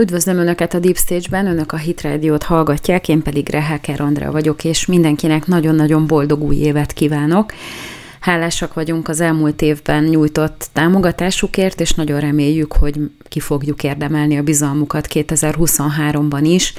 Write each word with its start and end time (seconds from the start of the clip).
Üdvözlöm 0.00 0.38
Önöket 0.38 0.74
a 0.74 0.78
Deep 0.78 0.96
Stage-ben, 0.96 1.46
Önök 1.46 1.72
a 1.72 1.76
Hit 1.76 2.00
Radio-t 2.00 2.42
hallgatják, 2.42 3.08
én 3.08 3.22
pedig 3.22 3.48
Reháker 3.48 4.00
Andrea 4.00 4.30
vagyok, 4.30 4.64
és 4.64 4.86
mindenkinek 4.86 5.46
nagyon-nagyon 5.46 6.06
boldog 6.06 6.42
új 6.42 6.56
évet 6.56 6.92
kívánok. 6.92 7.52
Hálásak 8.20 8.74
vagyunk 8.74 9.08
az 9.08 9.20
elmúlt 9.20 9.62
évben 9.62 10.04
nyújtott 10.04 10.68
támogatásukért, 10.72 11.80
és 11.80 11.94
nagyon 11.94 12.20
reméljük, 12.20 12.72
hogy 12.72 13.00
ki 13.28 13.40
fogjuk 13.40 13.84
érdemelni 13.84 14.38
a 14.38 14.42
bizalmukat 14.42 15.06
2023-ban 15.10 16.40
is. 16.42 16.74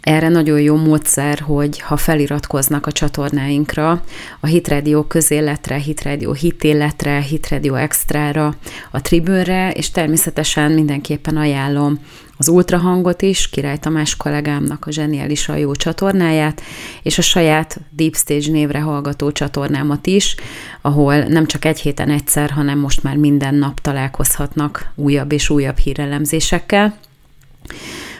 Erre 0.00 0.28
nagyon 0.28 0.60
jó 0.60 0.76
módszer, 0.76 1.38
hogy 1.38 1.80
ha 1.80 1.96
feliratkoznak 1.96 2.86
a 2.86 2.92
csatornáinkra, 2.92 4.02
a 4.40 4.46
Hitradio 4.46 5.04
közéletre, 5.04 5.76
Hitradio 5.76 6.32
hitéletre, 6.32 7.20
Hitradio 7.20 7.74
extrára, 7.74 8.54
a 8.90 9.00
tribőnre, 9.00 9.70
és 9.70 9.90
természetesen 9.90 10.72
mindenképpen 10.72 11.36
ajánlom 11.36 11.98
az 12.38 12.48
ultrahangot 12.48 13.22
is, 13.22 13.48
Király 13.48 13.78
Tamás 13.78 14.16
kollégámnak 14.16 14.86
a 14.86 14.90
zseniális 14.90 15.50
jó 15.56 15.74
csatornáját, 15.74 16.62
és 17.02 17.18
a 17.18 17.22
saját 17.22 17.80
Deep 17.90 18.16
Stage 18.16 18.50
névre 18.50 18.80
hallgató 18.80 19.32
csatornámat 19.32 20.06
is, 20.06 20.34
ahol 20.80 21.16
nem 21.16 21.46
csak 21.46 21.64
egy 21.64 21.80
héten 21.80 22.10
egyszer, 22.10 22.50
hanem 22.50 22.78
most 22.78 23.02
már 23.02 23.16
minden 23.16 23.54
nap 23.54 23.80
találkozhatnak 23.80 24.90
újabb 24.94 25.32
és 25.32 25.50
újabb 25.50 25.78
hírelemzésekkel. 25.78 26.98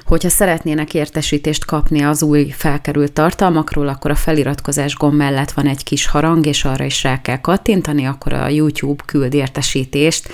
Hogyha 0.05 0.29
szeretnének 0.29 0.95
értesítést 0.95 1.65
kapni 1.65 2.03
az 2.03 2.23
új 2.23 2.49
felkerült 2.51 3.13
tartalmakról, 3.13 3.89
akkor 3.89 4.11
a 4.11 4.15
feliratkozás 4.15 4.95
gomb 4.95 5.15
mellett 5.15 5.51
van 5.51 5.67
egy 5.67 5.85
kis 5.85 6.07
harang, 6.07 6.47
és 6.47 6.65
arra 6.65 6.85
is 6.85 7.03
rá 7.03 7.21
kell 7.21 7.41
kattintani, 7.41 8.07
akkor 8.07 8.33
a 8.33 8.49
YouTube 8.49 9.03
küld 9.07 9.35
értesítést, 9.35 10.29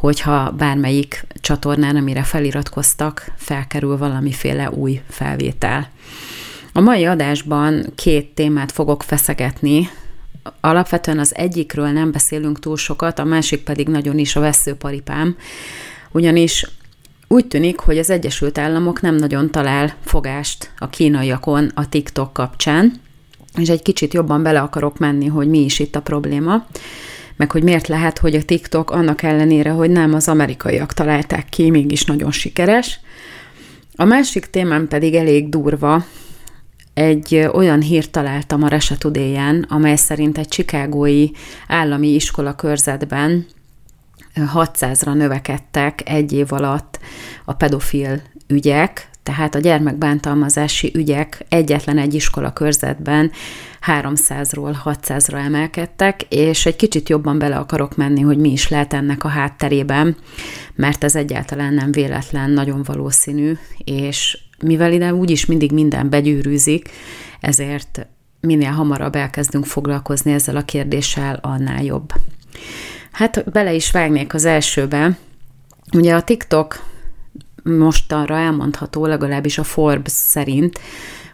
hogyha 0.00 0.50
bármelyik 0.50 1.26
csatornán, 1.40 1.96
amire 1.96 2.22
feliratkoztak, 2.22 3.32
felkerül 3.36 3.96
valamiféle 3.96 4.70
új 4.70 5.00
felvétel. 5.08 5.88
A 6.72 6.80
mai 6.80 7.04
adásban 7.04 7.92
két 7.94 8.34
témát 8.34 8.72
fogok 8.72 9.02
feszegetni. 9.02 9.88
Alapvetően 10.60 11.18
az 11.18 11.34
egyikről 11.34 11.88
nem 11.88 12.12
beszélünk 12.12 12.58
túl 12.58 12.76
sokat, 12.76 13.18
a 13.18 13.24
másik 13.24 13.62
pedig 13.62 13.88
nagyon 13.88 14.18
is 14.18 14.36
a 14.36 14.40
veszőparipám, 14.40 15.36
ugyanis 16.10 16.66
úgy 17.28 17.46
tűnik, 17.46 17.78
hogy 17.78 17.98
az 17.98 18.10
Egyesült 18.10 18.58
Államok 18.58 19.00
nem 19.00 19.14
nagyon 19.14 19.50
talál 19.50 19.94
fogást 20.04 20.70
a 20.78 20.88
kínaiakon 20.88 21.70
a 21.74 21.88
TikTok 21.88 22.32
kapcsán, 22.32 23.00
és 23.58 23.68
egy 23.68 23.82
kicsit 23.82 24.14
jobban 24.14 24.42
bele 24.42 24.60
akarok 24.60 24.98
menni, 24.98 25.26
hogy 25.26 25.48
mi 25.48 25.64
is 25.64 25.78
itt 25.78 25.96
a 25.96 26.02
probléma, 26.02 26.66
meg 27.40 27.50
hogy 27.50 27.62
miért 27.62 27.88
lehet, 27.88 28.18
hogy 28.18 28.34
a 28.34 28.42
TikTok 28.42 28.90
annak 28.90 29.22
ellenére, 29.22 29.70
hogy 29.70 29.90
nem 29.90 30.14
az 30.14 30.28
amerikaiak 30.28 30.92
találták 30.92 31.48
ki, 31.48 31.70
mégis 31.70 32.04
nagyon 32.04 32.30
sikeres. 32.30 33.00
A 33.94 34.04
másik 34.04 34.46
témám 34.46 34.88
pedig 34.88 35.14
elég 35.14 35.48
durva, 35.48 36.04
egy 36.94 37.48
olyan 37.52 37.80
hírt 37.80 38.10
találtam 38.10 38.62
a 38.62 38.68
Resa 38.68 38.96
amely 39.68 39.96
szerint 39.96 40.38
egy 40.38 40.48
csikágói 40.48 41.28
állami 41.68 42.14
iskola 42.14 42.54
körzetben 42.54 43.46
600-ra 44.34 45.14
növekedtek 45.14 46.08
egy 46.08 46.32
év 46.32 46.52
alatt 46.52 46.98
a 47.44 47.52
pedofil 47.52 48.22
ügyek, 48.46 49.09
tehát 49.30 49.54
a 49.54 49.58
gyermekbántalmazási 49.58 50.90
ügyek 50.94 51.44
egyetlen 51.48 51.98
egy 51.98 52.14
iskola 52.14 52.52
körzetben 52.52 53.30
300-ról 53.86 54.76
600-ra 54.84 55.44
emelkedtek, 55.44 56.22
és 56.28 56.66
egy 56.66 56.76
kicsit 56.76 57.08
jobban 57.08 57.38
bele 57.38 57.56
akarok 57.56 57.96
menni, 57.96 58.20
hogy 58.20 58.38
mi 58.38 58.50
is 58.50 58.68
lehet 58.68 58.92
ennek 58.92 59.24
a 59.24 59.28
hátterében, 59.28 60.16
mert 60.74 61.04
ez 61.04 61.16
egyáltalán 61.16 61.74
nem 61.74 61.92
véletlen, 61.92 62.50
nagyon 62.50 62.82
valószínű, 62.82 63.52
és 63.84 64.38
mivel 64.64 64.92
ide 64.92 65.14
úgyis 65.14 65.46
mindig 65.46 65.72
minden 65.72 66.10
begyűrűzik, 66.10 66.90
ezért 67.40 68.06
minél 68.40 68.70
hamarabb 68.70 69.14
elkezdünk 69.14 69.66
foglalkozni 69.66 70.32
ezzel 70.32 70.56
a 70.56 70.64
kérdéssel, 70.64 71.38
annál 71.42 71.82
jobb. 71.82 72.12
Hát 73.12 73.50
bele 73.50 73.72
is 73.72 73.90
vágnék 73.90 74.34
az 74.34 74.44
elsőbe. 74.44 75.18
Ugye 75.92 76.14
a 76.14 76.22
TikTok 76.22 76.88
mostanra 77.62 78.36
elmondható, 78.36 79.06
legalábbis 79.06 79.58
a 79.58 79.64
Forbes 79.64 80.12
szerint, 80.12 80.80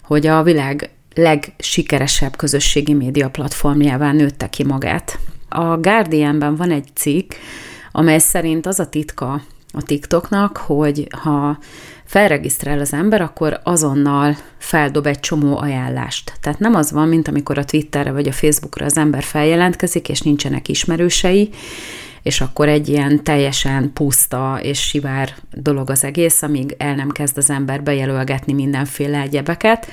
hogy 0.02 0.26
a 0.26 0.42
világ 0.42 0.90
legsikeresebb 1.14 2.36
közösségi 2.36 2.94
média 2.94 3.28
platformjává 3.28 4.12
nőtte 4.12 4.48
ki 4.48 4.64
magát. 4.64 5.18
A 5.48 5.76
Guardianben 5.76 6.56
van 6.56 6.70
egy 6.70 6.88
cikk, 6.94 7.32
amely 7.92 8.18
szerint 8.18 8.66
az 8.66 8.80
a 8.80 8.88
titka 8.88 9.42
a 9.72 9.82
TikToknak, 9.82 10.56
hogy 10.56 11.06
ha 11.10 11.58
felregisztrál 12.04 12.78
az 12.78 12.92
ember, 12.92 13.20
akkor 13.20 13.60
azonnal 13.62 14.36
feldob 14.58 15.06
egy 15.06 15.20
csomó 15.20 15.58
ajánlást. 15.58 16.32
Tehát 16.40 16.58
nem 16.58 16.74
az 16.74 16.92
van, 16.92 17.08
mint 17.08 17.28
amikor 17.28 17.58
a 17.58 17.64
Twitterre 17.64 18.12
vagy 18.12 18.28
a 18.28 18.32
Facebookra 18.32 18.84
az 18.84 18.96
ember 18.96 19.22
feljelentkezik, 19.22 20.08
és 20.08 20.20
nincsenek 20.20 20.68
ismerősei, 20.68 21.50
és 22.26 22.40
akkor 22.40 22.68
egy 22.68 22.88
ilyen 22.88 23.24
teljesen 23.24 23.92
puszta 23.92 24.58
és 24.62 24.80
sivár 24.80 25.34
dolog 25.52 25.90
az 25.90 26.04
egész, 26.04 26.42
amíg 26.42 26.74
el 26.78 26.94
nem 26.94 27.10
kezd 27.10 27.38
az 27.38 27.50
ember 27.50 27.82
bejelölgetni 27.82 28.52
mindenféle 28.52 29.20
egyebeket, 29.20 29.86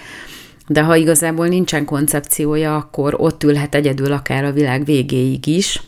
de 0.68 0.82
ha 0.82 0.96
igazából 0.96 1.48
nincsen 1.48 1.86
koncepciója, 1.86 2.76
akkor 2.76 3.16
ott 3.18 3.44
ülhet 3.44 3.76
egyedül 3.76 4.12
akár 4.12 4.44
a 4.44 4.52
világ 4.52 4.86
végéig 4.86 5.48
is. 5.48 5.82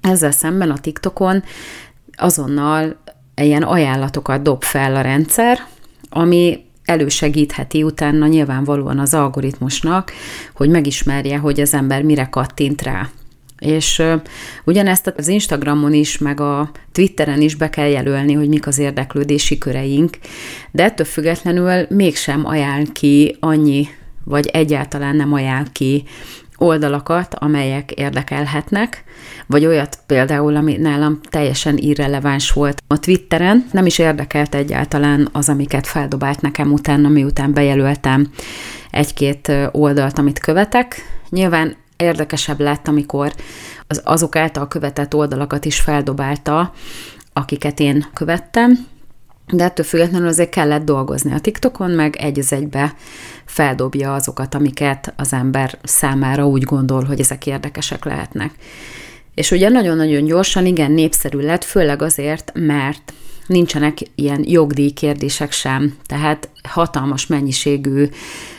Ezzel 0.00 0.30
szemben 0.30 0.70
a 0.70 0.78
TikTokon 0.78 1.42
azonnal 2.16 2.96
ilyen 3.34 3.62
ajánlatokat 3.62 4.42
dob 4.42 4.62
fel 4.62 4.96
a 4.96 5.00
rendszer, 5.00 5.58
ami 6.08 6.64
elősegítheti 6.84 7.82
utána 7.82 8.26
nyilvánvalóan 8.26 8.98
az 8.98 9.14
algoritmusnak, 9.14 10.12
hogy 10.54 10.68
megismerje, 10.68 11.38
hogy 11.38 11.60
az 11.60 11.74
ember 11.74 12.02
mire 12.02 12.28
kattint 12.28 12.82
rá. 12.82 13.08
És 13.58 14.02
ugyanezt 14.64 15.14
az 15.16 15.28
Instagramon 15.28 15.92
is, 15.92 16.18
meg 16.18 16.40
a 16.40 16.70
Twitteren 16.92 17.40
is 17.40 17.54
be 17.54 17.70
kell 17.70 17.88
jelölni, 17.88 18.32
hogy 18.32 18.48
mik 18.48 18.66
az 18.66 18.78
érdeklődési 18.78 19.58
köreink, 19.58 20.18
de 20.70 20.84
ettől 20.84 21.06
függetlenül 21.06 21.86
mégsem 21.88 22.46
ajánl 22.46 22.92
ki 22.92 23.36
annyi, 23.40 23.88
vagy 24.24 24.46
egyáltalán 24.46 25.16
nem 25.16 25.32
ajánl 25.32 25.66
ki 25.72 26.04
oldalakat, 26.58 27.34
amelyek 27.34 27.90
érdekelhetnek, 27.90 29.04
vagy 29.46 29.66
olyat 29.66 29.98
például, 30.06 30.56
ami 30.56 30.76
nálam 30.76 31.20
teljesen 31.30 31.76
irreleváns 31.76 32.50
volt 32.50 32.82
a 32.86 33.00
Twitteren, 33.00 33.66
nem 33.72 33.86
is 33.86 33.98
érdekelt 33.98 34.54
egyáltalán 34.54 35.28
az, 35.32 35.48
amiket 35.48 35.86
feldobált 35.86 36.40
nekem 36.40 36.72
utána, 36.72 37.08
miután 37.08 37.52
bejelöltem 37.52 38.30
egy-két 38.90 39.52
oldalt, 39.72 40.18
amit 40.18 40.38
követek. 40.38 40.96
Nyilván 41.30 41.76
érdekesebb 41.98 42.60
lett, 42.60 42.88
amikor 42.88 43.32
az 43.86 44.00
azok 44.04 44.36
által 44.36 44.68
követett 44.68 45.14
oldalakat 45.14 45.64
is 45.64 45.80
feldobálta, 45.80 46.72
akiket 47.32 47.80
én 47.80 48.06
követtem, 48.14 48.86
de 49.52 49.64
ettől 49.64 49.84
függetlenül 49.84 50.28
azért 50.28 50.50
kellett 50.50 50.84
dolgozni 50.84 51.32
a 51.32 51.40
TikTokon, 51.40 51.90
meg 51.90 52.16
egy 52.16 52.38
az 52.38 52.52
egybe 52.52 52.94
feldobja 53.44 54.14
azokat, 54.14 54.54
amiket 54.54 55.12
az 55.16 55.32
ember 55.32 55.78
számára 55.82 56.46
úgy 56.46 56.62
gondol, 56.62 57.04
hogy 57.04 57.20
ezek 57.20 57.46
érdekesek 57.46 58.04
lehetnek. 58.04 58.54
És 59.38 59.50
ugye 59.50 59.68
nagyon-nagyon 59.68 60.24
gyorsan 60.24 60.66
igen 60.66 60.92
népszerű 60.92 61.38
lett, 61.38 61.64
főleg 61.64 62.02
azért, 62.02 62.52
mert 62.54 63.12
nincsenek 63.46 63.98
ilyen 64.14 64.44
jogdíj 64.46 64.90
kérdések 64.90 65.52
sem, 65.52 65.94
tehát 66.06 66.48
hatalmas 66.62 67.26
mennyiségű 67.26 68.08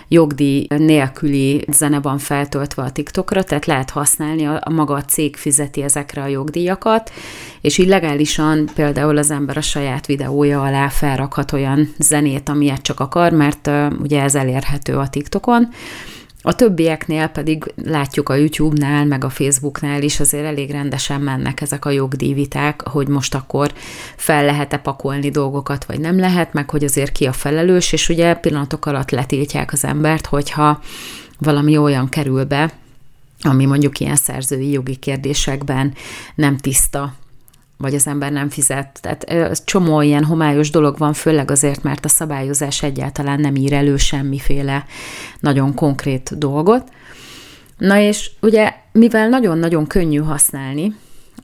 jogdíj 0.07 0.67
nélküli 0.77 1.65
zene 1.71 1.99
van 1.99 2.17
feltöltve 2.17 2.83
a 2.83 2.91
TikTokra, 2.91 3.43
tehát 3.43 3.65
lehet 3.65 3.89
használni, 3.89 4.45
a, 4.45 4.63
maga 4.71 4.93
a 4.93 5.03
cég 5.03 5.35
fizeti 5.35 5.83
ezekre 5.83 6.21
a 6.21 6.27
jogdíjakat, 6.27 7.11
és 7.61 7.77
így 7.77 7.87
például 8.75 9.17
az 9.17 9.31
ember 9.31 9.57
a 9.57 9.61
saját 9.61 10.05
videója 10.05 10.61
alá 10.61 10.89
felrakhat 10.89 11.51
olyan 11.51 11.93
zenét, 11.97 12.49
amilyet 12.49 12.81
csak 12.81 12.99
akar, 12.99 13.31
mert 13.31 13.69
ugye 14.01 14.21
ez 14.21 14.35
elérhető 14.35 14.95
a 14.95 15.09
TikTokon, 15.09 15.69
a 16.41 16.55
többieknél 16.55 17.27
pedig 17.27 17.73
látjuk 17.83 18.29
a 18.29 18.35
YouTube-nál, 18.35 19.05
meg 19.05 19.23
a 19.23 19.29
Facebooknál 19.29 20.01
is 20.01 20.19
azért 20.19 20.45
elég 20.45 20.71
rendesen 20.71 21.21
mennek 21.21 21.61
ezek 21.61 21.85
a 21.85 21.89
jogdíjviták, 21.89 22.81
hogy 22.81 23.07
most 23.07 23.35
akkor 23.35 23.73
fel 24.15 24.45
lehet-e 24.45 24.77
pakolni 24.77 25.29
dolgokat, 25.29 25.85
vagy 25.85 25.99
nem 25.99 26.19
lehet, 26.19 26.53
meg 26.53 26.69
hogy 26.69 26.83
azért 26.83 27.11
ki 27.11 27.25
a 27.25 27.33
felelős, 27.33 27.91
és 27.91 28.09
ugye 28.09 28.33
pillanatok 28.33 28.85
alatt 28.85 29.09
letiltják 29.09 29.73
az 29.73 29.83
embert, 29.83 30.25
hogyha 30.25 30.81
valami 31.37 31.77
olyan 31.77 32.09
kerül 32.09 32.45
be, 32.45 32.71
ami 33.41 33.65
mondjuk 33.65 33.99
ilyen 33.99 34.15
szerzői 34.15 34.71
jogi 34.71 34.95
kérdésekben 34.95 35.93
nem 36.35 36.57
tiszta, 36.57 37.13
vagy 37.81 37.95
az 37.95 38.07
ember 38.07 38.31
nem 38.31 38.49
fizet. 38.49 38.99
Tehát 39.01 39.63
csomó 39.65 40.01
ilyen 40.01 40.23
homályos 40.23 40.69
dolog 40.69 40.97
van, 40.97 41.13
főleg 41.13 41.51
azért, 41.51 41.83
mert 41.83 42.05
a 42.05 42.09
szabályozás 42.09 42.83
egyáltalán 42.83 43.39
nem 43.39 43.55
ír 43.55 43.73
elő 43.73 43.97
semmiféle 43.97 44.85
nagyon 45.39 45.73
konkrét 45.73 46.37
dolgot. 46.37 46.89
Na 47.77 47.99
és 47.99 48.31
ugye, 48.41 48.73
mivel 48.91 49.29
nagyon-nagyon 49.29 49.87
könnyű 49.87 50.17
használni, 50.17 50.95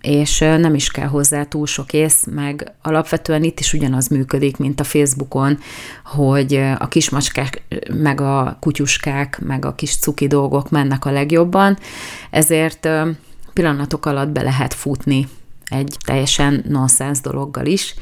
és 0.01 0.39
nem 0.39 0.75
is 0.75 0.91
kell 0.91 1.07
hozzá 1.07 1.43
túl 1.43 1.65
sok 1.65 1.93
ész, 1.93 2.25
meg 2.31 2.73
alapvetően 2.81 3.43
itt 3.43 3.59
is 3.59 3.73
ugyanaz 3.73 4.07
működik, 4.07 4.57
mint 4.57 4.79
a 4.79 4.83
Facebookon, 4.83 5.59
hogy 6.05 6.55
a 6.77 6.87
kismacskák, 6.87 7.61
meg 7.93 8.21
a 8.21 8.57
kutyuskák, 8.59 9.39
meg 9.45 9.65
a 9.65 9.75
kis 9.75 9.97
cuki 9.97 10.27
dolgok 10.27 10.69
mennek 10.69 11.05
a 11.05 11.11
legjobban, 11.11 11.77
ezért 12.29 12.89
pillanatok 13.53 14.05
alatt 14.05 14.29
be 14.29 14.41
lehet 14.41 14.73
futni 14.73 15.27
egy 15.65 15.97
teljesen 16.05 16.63
nonsens 16.67 17.21
dologgal 17.21 17.65
is, 17.65 17.95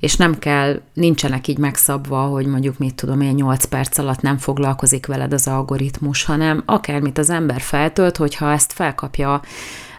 és 0.00 0.16
nem 0.16 0.38
kell, 0.38 0.80
nincsenek 0.92 1.48
így 1.48 1.58
megszabva, 1.58 2.20
hogy 2.20 2.46
mondjuk 2.46 2.78
mit 2.78 2.94
tudom 2.94 3.20
én, 3.20 3.34
8 3.34 3.64
perc 3.64 3.98
alatt 3.98 4.20
nem 4.20 4.38
foglalkozik 4.38 5.06
veled 5.06 5.32
az 5.32 5.48
algoritmus, 5.48 6.24
hanem 6.24 6.62
akármit 6.66 7.18
az 7.18 7.30
ember 7.30 7.60
feltölt, 7.60 8.16
hogyha 8.16 8.52
ezt 8.52 8.72
felkapja 8.72 9.40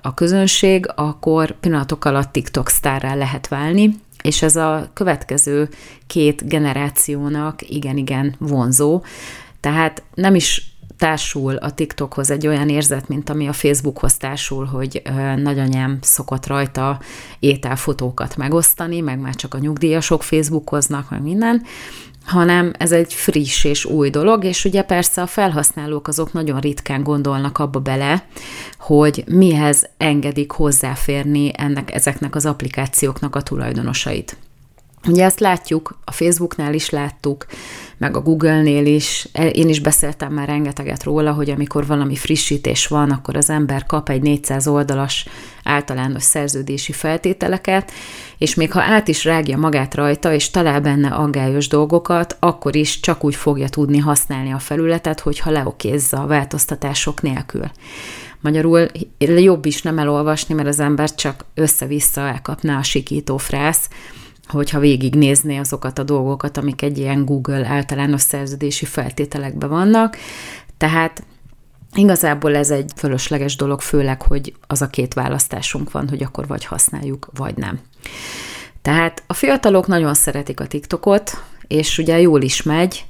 a 0.02 0.14
közönség, 0.14 0.86
akkor 0.96 1.60
pillanatok 1.60 2.06
alatt 2.06 2.32
TikTok 2.32 2.70
sztárrá 2.70 3.16
lehet 3.16 3.48
válni, 3.48 3.96
és 4.22 4.42
ez 4.42 4.56
a 4.56 4.90
következő 4.94 5.70
két 6.08 6.48
generációnak 6.48 7.70
igen-igen 7.70 8.36
vonzó. 8.40 9.04
Tehát 9.60 10.04
nem 10.14 10.36
is 10.36 10.75
társul 10.98 11.56
a 11.56 11.72
TikTokhoz 11.72 12.32
egy 12.32 12.48
olyan 12.48 12.70
érzet, 12.70 13.08
mint 13.08 13.30
ami 13.30 13.48
a 13.48 13.54
Facebookhoz 13.54 14.18
társul, 14.18 14.66
hogy 14.66 15.02
nagyanyám 15.36 15.98
szokott 16.02 16.48
rajta 16.48 17.00
ételfotókat 17.40 18.38
megosztani, 18.38 19.00
meg 19.00 19.20
már 19.20 19.36
csak 19.36 19.54
a 19.54 19.58
nyugdíjasok 19.58 20.24
Facebookoznak, 20.24 21.10
meg 21.10 21.22
minden, 21.22 21.62
hanem 22.26 22.74
ez 22.78 22.92
egy 22.92 23.14
friss 23.14 23.64
és 23.64 23.86
új 23.86 24.10
dolog, 24.10 24.44
és 24.44 24.66
ugye 24.66 24.82
persze 24.82 25.22
a 25.22 25.28
felhasználók 25.28 26.08
azok 26.08 26.34
nagyon 26.34 26.60
ritkán 26.60 27.04
gondolnak 27.04 27.58
abba 27.58 27.80
bele, 27.80 28.26
hogy 28.80 29.24
mihez 29.28 29.90
engedik 29.98 30.52
hozzáférni 30.52 31.52
ennek, 31.58 31.94
ezeknek 31.94 32.36
az 32.36 32.46
applikációknak 32.46 33.36
a 33.36 33.42
tulajdonosait. 33.42 34.38
Ugye 35.08 35.24
ezt 35.24 35.40
látjuk, 35.40 36.00
a 36.06 36.12
Facebooknál 36.12 36.74
is 36.74 36.90
láttuk, 36.90 37.46
meg 37.98 38.16
a 38.16 38.22
Google-nél 38.22 38.86
is. 38.86 39.28
E, 39.32 39.48
én 39.48 39.70
is 39.70 39.80
beszéltem 39.80 40.34
már 40.34 40.48
rengeteget 40.48 41.04
róla, 41.04 41.32
hogy 41.32 41.50
amikor 41.50 41.86
valami 41.86 42.16
frissítés 42.16 42.88
van, 42.88 43.12
akkor 43.12 43.36
az 43.38 43.50
ember 43.50 43.86
kap 43.86 44.10
egy 44.10 44.22
400 44.22 44.68
oldalas 44.68 45.28
általános 45.64 46.24
szerződési 46.24 46.92
feltételeket, 46.92 47.92
és 48.38 48.56
még 48.56 48.72
ha 48.72 48.82
át 48.82 49.08
is 49.08 49.24
rágja 49.24 49.58
magát 49.58 49.96
rajta, 49.96 50.34
és 50.34 50.50
talál 50.50 50.82
benne 50.82 51.08
aggályos 51.08 51.68
dolgokat, 51.68 52.38
akkor 52.40 52.76
is 52.76 53.00
csak 53.00 53.24
úgy 53.24 53.36
fogja 53.36 53.70
tudni 53.70 53.98
használni 53.98 54.52
a 54.52 54.60
felületet, 54.60 55.20
hogyha 55.20 55.52
leokézza 55.52 56.22
a 56.22 56.28
változtatások 56.28 57.22
nélkül. 57.22 57.70
Magyarul 58.40 58.88
jobb 59.18 59.66
is 59.66 59.82
nem 59.82 60.00
elolvasni, 60.00 60.54
mert 60.54 60.68
az 60.68 60.80
ember 60.80 61.16
csak 61.16 61.46
össze-vissza 61.54 62.22
elkapná 62.22 62.78
a 62.78 62.84
sikító 62.84 63.38
frász, 63.38 63.90
hogyha 64.48 64.80
végignézné 64.80 65.58
azokat 65.58 66.00
a 66.00 66.04
dolgokat, 66.04 66.58
amik 66.58 66.82
egy 66.82 66.98
ilyen 66.98 67.26
Google 67.26 67.68
általános 67.68 68.22
szerződési 68.22 68.86
feltételekben 68.86 69.70
vannak. 69.70 70.18
Tehát 70.78 71.24
Igazából 71.98 72.56
ez 72.56 72.72
egy 72.72 72.92
fölösleges 72.96 73.56
dolog, 73.56 73.82
főleg, 73.82 74.22
hogy 74.22 74.54
az 74.68 74.82
a 74.82 74.88
két 74.88 75.14
választásunk 75.14 75.92
van, 75.92 76.10
hogy 76.10 76.24
akkor 76.24 76.48
vagy 76.48 76.66
használjuk, 76.66 77.30
vagy 77.34 77.58
nem. 77.58 77.80
Tehát 78.82 79.24
a 79.28 79.34
fiatalok 79.34 79.88
nagyon 79.88 80.14
szeretik 80.14 80.60
a 80.60 80.68
TikTokot, 80.68 81.44
és 81.68 81.98
ugye 81.98 82.20
jól 82.20 82.42
is 82.42 82.64
megy, 82.64 83.06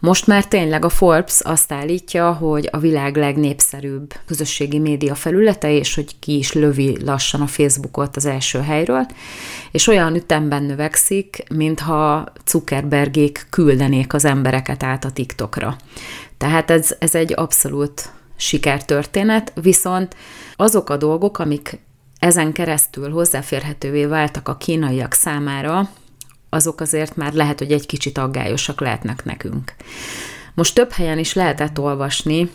most 0.00 0.26
már 0.26 0.46
tényleg 0.46 0.84
a 0.84 0.88
Forbes 0.88 1.40
azt 1.40 1.72
állítja, 1.72 2.32
hogy 2.32 2.68
a 2.72 2.78
világ 2.78 3.16
legnépszerűbb 3.16 4.14
közösségi 4.26 4.78
média 4.78 5.14
felülete, 5.14 5.72
és 5.72 5.94
hogy 5.94 6.18
ki 6.18 6.36
is 6.36 6.52
lövi 6.52 7.04
lassan 7.04 7.40
a 7.40 7.46
Facebookot 7.46 8.16
az 8.16 8.26
első 8.26 8.60
helyről, 8.60 9.06
és 9.70 9.86
olyan 9.86 10.14
ütemben 10.14 10.62
növekszik, 10.62 11.44
mintha 11.54 12.32
Zuckerbergék 12.46 13.46
küldenék 13.50 14.14
az 14.14 14.24
embereket 14.24 14.82
át 14.82 15.04
a 15.04 15.10
TikTokra. 15.10 15.76
Tehát 16.38 16.70
ez, 16.70 16.96
ez 16.98 17.14
egy 17.14 17.32
abszolút 17.36 18.12
sikertörténet, 18.36 19.52
viszont 19.62 20.16
azok 20.56 20.90
a 20.90 20.96
dolgok, 20.96 21.38
amik 21.38 21.78
ezen 22.18 22.52
keresztül 22.52 23.10
hozzáférhetővé 23.10 24.04
váltak 24.04 24.48
a 24.48 24.56
kínaiak 24.56 25.12
számára, 25.12 25.88
azok 26.50 26.80
azért 26.80 27.16
már 27.16 27.32
lehet, 27.32 27.58
hogy 27.58 27.72
egy 27.72 27.86
kicsit 27.86 28.18
aggályosak 28.18 28.80
lehetnek 28.80 29.24
nekünk. 29.24 29.74
Most 30.54 30.74
több 30.74 30.90
helyen 30.90 31.18
is 31.18 31.34
lehetett 31.34 31.78
olvasni, 31.78 32.50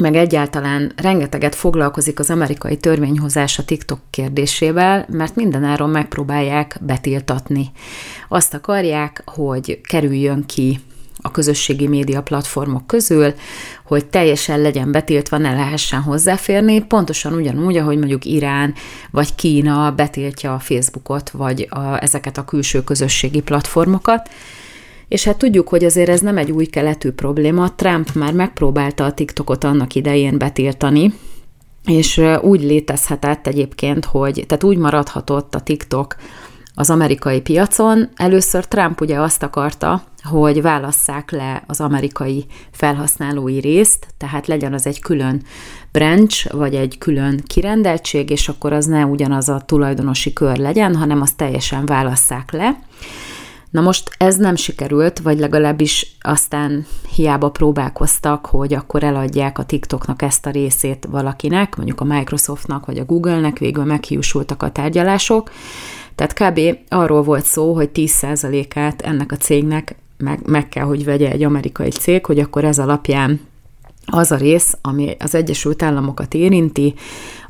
meg 0.00 0.14
egyáltalán 0.14 0.92
rengeteget 0.96 1.54
foglalkozik 1.54 2.18
az 2.18 2.30
amerikai 2.30 2.76
törvényhozás 2.76 3.58
a 3.58 3.64
TikTok 3.64 4.00
kérdésével, 4.10 5.06
mert 5.08 5.34
mindenáron 5.34 5.90
megpróbálják 5.90 6.78
betiltatni. 6.80 7.70
Azt 8.28 8.54
akarják, 8.54 9.22
hogy 9.24 9.80
kerüljön 9.88 10.46
ki 10.46 10.80
közösségi 11.36 11.88
média 11.88 12.22
platformok 12.22 12.86
közül, 12.86 13.34
hogy 13.84 14.06
teljesen 14.06 14.60
legyen 14.60 14.92
betiltva, 14.92 15.38
ne 15.38 15.54
lehessen 15.54 16.00
hozzáférni, 16.00 16.80
pontosan 16.80 17.32
ugyanúgy, 17.32 17.76
ahogy 17.76 17.98
mondjuk 17.98 18.24
Irán 18.24 18.74
vagy 19.10 19.34
Kína 19.34 19.92
betiltja 19.96 20.54
a 20.54 20.58
Facebookot, 20.58 21.30
vagy 21.30 21.66
a, 21.70 22.02
ezeket 22.02 22.38
a 22.38 22.44
külső 22.44 22.84
közösségi 22.84 23.40
platformokat. 23.40 24.28
És 25.08 25.24
hát 25.24 25.38
tudjuk, 25.38 25.68
hogy 25.68 25.84
azért 25.84 26.08
ez 26.08 26.20
nem 26.20 26.38
egy 26.38 26.50
új 26.50 26.64
keletű 26.64 27.10
probléma. 27.10 27.74
Trump 27.74 28.14
már 28.14 28.32
megpróbálta 28.32 29.04
a 29.04 29.12
TikTokot 29.12 29.64
annak 29.64 29.94
idején 29.94 30.38
betiltani, 30.38 31.14
és 31.86 32.20
úgy 32.40 32.62
létezhetett 32.62 33.46
egyébként, 33.46 34.04
hogy, 34.04 34.44
tehát 34.46 34.64
úgy 34.64 34.78
maradhatott 34.78 35.54
a 35.54 35.60
TikTok 35.60 36.16
az 36.74 36.90
amerikai 36.90 37.40
piacon. 37.40 38.08
Először 38.14 38.64
Trump 38.64 39.00
ugye 39.00 39.20
azt 39.20 39.42
akarta, 39.42 40.02
hogy 40.26 40.62
válasszák 40.62 41.30
le 41.30 41.62
az 41.66 41.80
amerikai 41.80 42.46
felhasználói 42.70 43.60
részt, 43.60 44.06
tehát 44.16 44.46
legyen 44.46 44.72
az 44.72 44.86
egy 44.86 45.00
külön 45.00 45.42
branch, 45.92 46.54
vagy 46.54 46.74
egy 46.74 46.98
külön 46.98 47.42
kirendeltség, 47.46 48.30
és 48.30 48.48
akkor 48.48 48.72
az 48.72 48.86
ne 48.86 49.04
ugyanaz 49.04 49.48
a 49.48 49.62
tulajdonosi 49.66 50.32
kör 50.32 50.56
legyen, 50.56 50.96
hanem 50.96 51.20
azt 51.20 51.36
teljesen 51.36 51.86
válasszák 51.86 52.52
le. 52.52 52.78
Na 53.70 53.80
most 53.80 54.10
ez 54.18 54.36
nem 54.36 54.56
sikerült, 54.56 55.18
vagy 55.18 55.38
legalábbis 55.38 56.16
aztán 56.20 56.86
hiába 57.14 57.50
próbálkoztak, 57.50 58.46
hogy 58.46 58.74
akkor 58.74 59.02
eladják 59.02 59.58
a 59.58 59.64
TikToknak 59.64 60.22
ezt 60.22 60.46
a 60.46 60.50
részét 60.50 61.06
valakinek, 61.10 61.76
mondjuk 61.76 62.00
a 62.00 62.04
Microsoftnak 62.04 62.86
vagy 62.86 62.98
a 62.98 63.04
Googlenek, 63.04 63.58
végül 63.58 63.84
meghiúsultak 63.84 64.62
a 64.62 64.70
tárgyalások. 64.70 65.50
Tehát 66.14 66.32
kb. 66.32 66.60
arról 66.88 67.22
volt 67.22 67.44
szó, 67.44 67.74
hogy 67.74 67.90
10%-át 67.94 69.02
ennek 69.02 69.32
a 69.32 69.36
cégnek 69.36 69.96
meg, 70.18 70.40
meg 70.46 70.68
kell, 70.68 70.84
hogy 70.84 71.04
vegye 71.04 71.30
egy 71.30 71.42
amerikai 71.42 71.90
cég, 71.90 72.26
hogy 72.26 72.38
akkor 72.38 72.64
ez 72.64 72.78
alapján 72.78 73.40
az 74.06 74.30
a 74.30 74.36
rész, 74.36 74.76
ami 74.80 75.16
az 75.18 75.34
Egyesült 75.34 75.82
Államokat 75.82 76.34
érinti, 76.34 76.94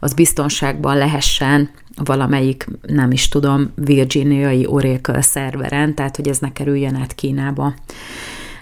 az 0.01 0.15
biztonságban 0.15 0.97
lehessen 0.97 1.71
valamelyik, 2.05 2.69
nem 2.83 3.11
is 3.11 3.29
tudom, 3.29 3.73
virginiai 3.75 4.67
Oracle 4.67 5.23
szerveren, 5.23 5.95
tehát 5.95 6.17
hogy 6.17 6.29
ez 6.29 6.39
ne 6.39 6.53
kerüljen 6.53 6.95
át 6.95 7.15
Kínába. 7.15 7.75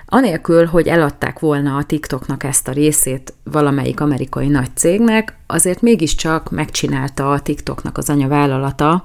Anélkül, 0.07 0.67
hogy 0.67 0.87
eladták 0.87 1.39
volna 1.39 1.77
a 1.77 1.85
TikToknak 1.85 2.45
ezt 2.45 2.69
a 2.69 2.73
részét 2.73 3.35
valamelyik 3.45 4.01
amerikai 4.01 4.49
nagy 4.49 4.77
cégnek, 4.77 5.37
azért 5.47 5.83
mégiscsak 5.83 6.51
megcsinálta 6.51 7.33
a 7.33 7.41
TikToknak 7.41 7.99
az 7.99 8.11
anyavállalata, 8.11 9.05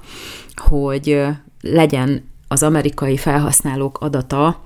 hogy 0.56 1.26
legyen 1.62 2.24
az 2.52 2.64
amerikai 2.64 3.18
felhasználók 3.18 3.98
adata 4.02 4.62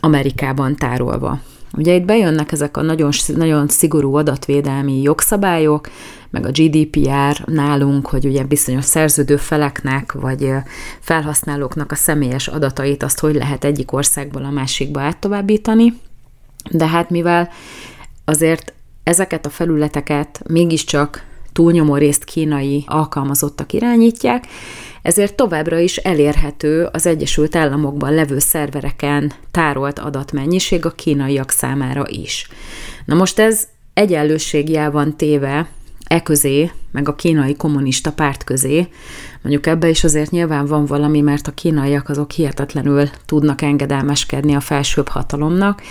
Amerikában 0.00 0.76
tárolva. 0.76 1.40
Ugye 1.76 1.94
itt 1.94 2.04
bejönnek 2.04 2.52
ezek 2.52 2.76
a 2.76 2.82
nagyon, 2.82 3.10
nagyon 3.26 3.68
szigorú 3.68 4.14
adatvédelmi 4.14 5.02
jogszabályok, 5.02 5.88
meg 6.30 6.46
a 6.46 6.50
GDPR 6.50 7.44
nálunk, 7.46 8.06
hogy 8.06 8.26
ugye 8.26 8.44
bizonyos 8.44 8.84
szerződő 8.84 9.36
feleknek, 9.36 10.12
vagy 10.12 10.52
felhasználóknak 11.00 11.92
a 11.92 11.94
személyes 11.94 12.48
adatait 12.48 13.02
azt 13.02 13.20
hogy 13.20 13.34
lehet 13.34 13.64
egyik 13.64 13.92
országból 13.92 14.44
a 14.44 14.50
másikba 14.50 15.00
áttovábbítani. 15.00 16.00
De 16.70 16.86
hát 16.86 17.10
mivel 17.10 17.48
azért 18.24 18.72
ezeket 19.02 19.46
a 19.46 19.50
felületeket 19.50 20.42
mégiscsak 20.48 21.24
túlnyomó 21.52 21.96
részt 21.96 22.24
kínai 22.24 22.84
alkalmazottak 22.86 23.72
irányítják, 23.72 24.46
ezért 25.04 25.34
továbbra 25.34 25.78
is 25.78 25.96
elérhető 25.96 26.88
az 26.92 27.06
Egyesült 27.06 27.56
Államokban 27.56 28.14
levő 28.14 28.38
szervereken 28.38 29.32
tárolt 29.50 29.98
adatmennyiség 29.98 30.86
a 30.86 30.90
kínaiak 30.90 31.50
számára 31.50 32.04
is. 32.06 32.48
Na 33.04 33.14
most 33.14 33.38
ez 33.38 33.68
egyenlőségjel 33.94 34.90
van 34.90 35.16
téve 35.16 35.68
e 36.04 36.22
közé, 36.22 36.70
meg 36.92 37.08
a 37.08 37.14
kínai 37.14 37.56
kommunista 37.56 38.12
párt 38.12 38.44
közé. 38.44 38.88
Mondjuk 39.42 39.66
ebbe 39.66 39.88
is 39.88 40.04
azért 40.04 40.30
nyilván 40.30 40.66
van 40.66 40.86
valami, 40.86 41.20
mert 41.20 41.46
a 41.46 41.52
kínaiak 41.52 42.08
azok 42.08 42.30
hihetetlenül 42.30 43.08
tudnak 43.26 43.62
engedelmeskedni 43.62 44.54
a 44.54 44.60
felsőbb 44.60 45.08
hatalomnak, 45.08 45.82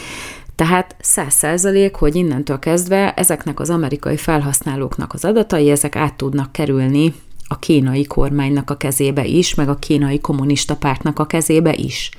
tehát 0.55 0.95
száz 0.99 1.33
százalék, 1.33 1.95
hogy 1.95 2.15
innentől 2.15 2.59
kezdve 2.59 3.13
ezeknek 3.13 3.59
az 3.59 3.69
amerikai 3.69 4.17
felhasználóknak 4.17 5.13
az 5.13 5.25
adatai, 5.25 5.69
ezek 5.69 5.95
át 5.95 6.13
tudnak 6.13 6.51
kerülni 6.51 7.13
a 7.53 7.59
kínai 7.59 8.03
kormánynak 8.03 8.69
a 8.69 8.77
kezébe 8.77 9.25
is, 9.25 9.55
meg 9.55 9.69
a 9.69 9.75
kínai 9.75 10.19
kommunista 10.19 10.75
pártnak 10.75 11.19
a 11.19 11.25
kezébe 11.25 11.73
is. 11.73 12.09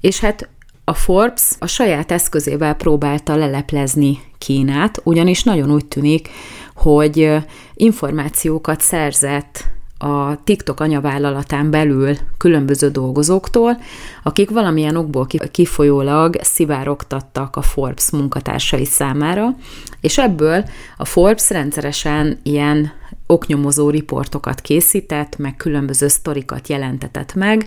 És 0.00 0.20
hát 0.20 0.48
a 0.84 0.94
Forbes 0.94 1.52
a 1.58 1.66
saját 1.66 2.12
eszközével 2.12 2.74
próbálta 2.74 3.36
leleplezni 3.36 4.18
Kínát, 4.38 5.00
ugyanis 5.04 5.42
nagyon 5.42 5.70
úgy 5.72 5.86
tűnik, 5.86 6.28
hogy 6.74 7.30
információkat 7.74 8.80
szerzett 8.80 9.68
a 10.02 10.42
TikTok 10.44 10.80
anyavállalatán 10.80 11.70
belül 11.70 12.16
különböző 12.38 12.88
dolgozóktól, 12.88 13.80
akik 14.22 14.50
valamilyen 14.50 14.96
okból 14.96 15.26
kifolyólag 15.50 16.36
szivárogtattak 16.40 17.56
a 17.56 17.62
Forbes 17.62 18.10
munkatársai 18.10 18.84
számára, 18.84 19.56
és 20.00 20.18
ebből 20.18 20.64
a 20.96 21.04
Forbes 21.04 21.50
rendszeresen 21.50 22.38
ilyen 22.42 22.92
oknyomozó 23.26 23.90
riportokat 23.90 24.60
készített, 24.60 25.36
meg 25.38 25.56
különböző 25.56 26.08
sztorikat 26.08 26.68
jelentetett 26.68 27.34
meg. 27.34 27.66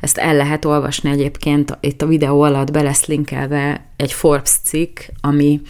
Ezt 0.00 0.18
el 0.18 0.36
lehet 0.36 0.64
olvasni 0.64 1.10
egyébként, 1.10 1.78
itt 1.80 2.02
a 2.02 2.06
videó 2.06 2.40
alatt 2.40 2.72
be 2.72 2.82
lesz 2.82 3.06
linkelve 3.06 3.86
egy 3.96 4.12
Forbes 4.12 4.50
cikk, 4.64 4.98
ami 5.20 5.60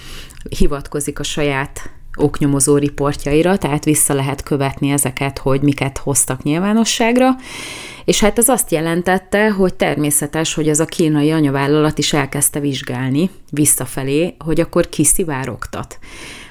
hivatkozik 0.48 1.18
a 1.18 1.22
saját 1.22 1.90
oknyomozó 2.16 2.76
riportjaira, 2.76 3.56
tehát 3.56 3.84
vissza 3.84 4.14
lehet 4.14 4.42
követni 4.42 4.90
ezeket, 4.90 5.38
hogy 5.38 5.60
miket 5.60 5.98
hoztak 5.98 6.42
nyilvánosságra, 6.42 7.36
és 8.04 8.20
hát 8.20 8.38
ez 8.38 8.48
azt 8.48 8.70
jelentette, 8.70 9.50
hogy 9.50 9.74
természetes, 9.74 10.54
hogy 10.54 10.68
az 10.68 10.80
a 10.80 10.84
kínai 10.84 11.30
anyavállalat 11.30 11.98
is 11.98 12.12
elkezdte 12.12 12.60
vizsgálni 12.60 13.30
visszafelé, 13.50 14.34
hogy 14.44 14.60
akkor 14.60 14.88
ki 14.88 15.04
szivárogtat. 15.04 15.98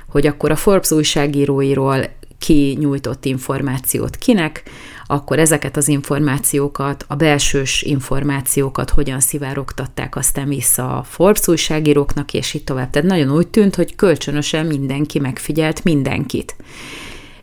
Hogy 0.10 0.28
akkor 0.28 0.52
a 0.52 0.56
Forbes 0.56 0.92
újságíróiról 0.92 2.06
ki 2.38 2.78
nyújtott 2.80 3.26
információt 3.26 4.16
kinek, 4.16 4.64
akkor 5.12 5.40
ezeket 5.40 5.78
az 5.78 5.88
információkat, 5.88 7.06
a 7.08 7.16
belsős 7.16 7.82
információkat 7.82 8.90
hogyan 8.90 9.20
szivárogtatták 9.20 10.16
aztán 10.16 10.48
vissza 10.48 10.98
a 10.98 11.04
Forbes 11.04 11.48
újságíróknak, 11.48 12.34
és 12.34 12.54
így 12.54 12.64
tovább. 12.64 12.90
Tehát 12.90 13.08
nagyon 13.08 13.32
úgy 13.32 13.48
tűnt, 13.48 13.76
hogy 13.76 13.96
kölcsönösen 13.96 14.66
mindenki 14.66 15.20
megfigyelt 15.20 15.84
mindenkit. 15.84 16.56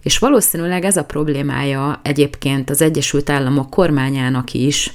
És 0.03 0.19
valószínűleg 0.19 0.85
ez 0.85 0.97
a 0.97 1.05
problémája 1.05 2.01
egyébként 2.03 2.71
az 2.71 2.83
Egyesült 2.83 3.31
Államok 3.31 3.71
kormányának 3.71 4.53
is, 4.53 4.93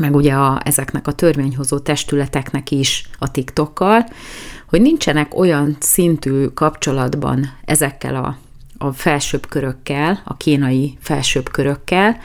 meg 0.00 0.14
ugye 0.14 0.32
a, 0.32 0.60
ezeknek 0.64 1.06
a 1.06 1.12
törvényhozó 1.12 1.78
testületeknek 1.78 2.70
is 2.70 3.08
a 3.18 3.30
TikTokkal, 3.30 4.06
hogy 4.68 4.80
nincsenek 4.80 5.38
olyan 5.38 5.76
szintű 5.80 6.46
kapcsolatban 6.46 7.52
ezekkel 7.64 8.16
a 8.16 8.36
a 8.82 8.92
felsőbb 8.92 9.46
körökkel, 9.48 10.22
a 10.24 10.36
kínai 10.36 10.96
felsőbb 11.00 11.50
körökkel, 11.50 12.16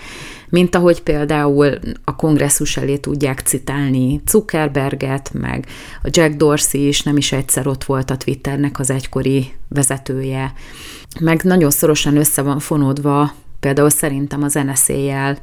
mint 0.50 0.76
ahogy 0.76 1.02
például 1.02 1.80
a 2.04 2.16
kongresszus 2.16 2.78
elé 2.78 2.98
tudják 2.98 3.40
citálni 3.40 4.22
Zuckerberget, 4.28 5.30
meg 5.34 5.66
a 6.04 6.10
Jack 6.12 6.36
Dorsey 6.36 6.88
is 6.88 7.02
nem 7.02 7.18
is 7.18 7.32
egyszer 7.32 7.68
ott 7.68 7.84
volt 7.84 8.10
a 8.10 8.18
Twitternek 8.18 8.80
az 8.80 8.90
egykori 8.90 9.52
vezetője, 9.68 10.54
meg 11.20 11.44
nagyon 11.44 11.72
szorosan 11.72 12.18
össze 12.18 12.42
van 12.42 12.60
fonódva 12.60 13.34
például 13.60 13.90
szerintem 13.90 14.44
az 14.44 14.54
NSZ-jel 14.54 15.38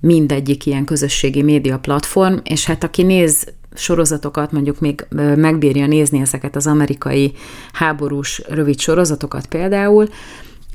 mindegyik 0.00 0.66
ilyen 0.66 0.84
közösségi 0.84 1.42
média 1.42 1.78
platform, 1.78 2.36
és 2.42 2.66
hát 2.66 2.84
aki 2.84 3.02
néz 3.02 3.46
sorozatokat, 3.74 4.52
mondjuk 4.52 4.80
még 4.80 5.06
megbírja 5.36 5.86
nézni 5.86 6.20
ezeket 6.20 6.56
az 6.56 6.66
amerikai 6.66 7.32
háborús 7.72 8.42
rövid 8.48 8.78
sorozatokat 8.78 9.46
például, 9.46 10.08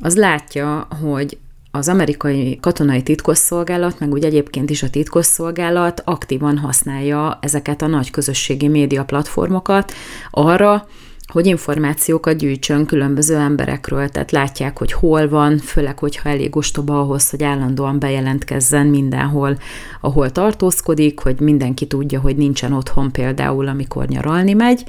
az 0.01 0.15
látja, 0.15 0.87
hogy 1.01 1.37
az 1.71 1.87
amerikai 1.87 2.57
katonai 2.61 3.03
titkosszolgálat, 3.03 3.99
meg 3.99 4.11
úgy 4.11 4.23
egyébként 4.23 4.69
is 4.69 4.83
a 4.83 4.89
titkosszolgálat 4.89 6.01
aktívan 6.05 6.57
használja 6.57 7.37
ezeket 7.41 7.81
a 7.81 7.87
nagy 7.87 8.11
közösségi 8.11 8.67
média 8.67 9.03
platformokat 9.03 9.93
arra, 10.31 10.87
hogy 11.29 11.45
információkat 11.45 12.37
gyűjtsön 12.37 12.85
különböző 12.85 13.35
emberekről, 13.35 14.09
tehát 14.09 14.31
látják, 14.31 14.77
hogy 14.77 14.91
hol 14.91 15.29
van, 15.29 15.57
főleg, 15.57 15.99
hogyha 15.99 16.29
elég 16.29 16.55
ostoba 16.55 16.99
ahhoz, 16.99 17.29
hogy 17.29 17.43
állandóan 17.43 17.99
bejelentkezzen 17.99 18.85
mindenhol, 18.85 19.57
ahol 20.01 20.31
tartózkodik, 20.31 21.19
hogy 21.19 21.39
mindenki 21.39 21.87
tudja, 21.87 22.19
hogy 22.19 22.35
nincsen 22.35 22.73
otthon 22.73 23.11
például, 23.11 23.67
amikor 23.67 24.07
nyaralni 24.07 24.53
megy, 24.53 24.83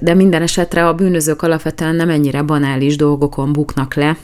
de 0.00 0.14
minden 0.14 0.42
esetre 0.42 0.86
a 0.86 0.94
bűnözők 0.94 1.42
alapvetően 1.42 1.94
nem 1.94 2.10
ennyire 2.10 2.42
banális 2.42 2.96
dolgokon 2.96 3.52
buknak 3.52 3.94
le, 3.94 4.16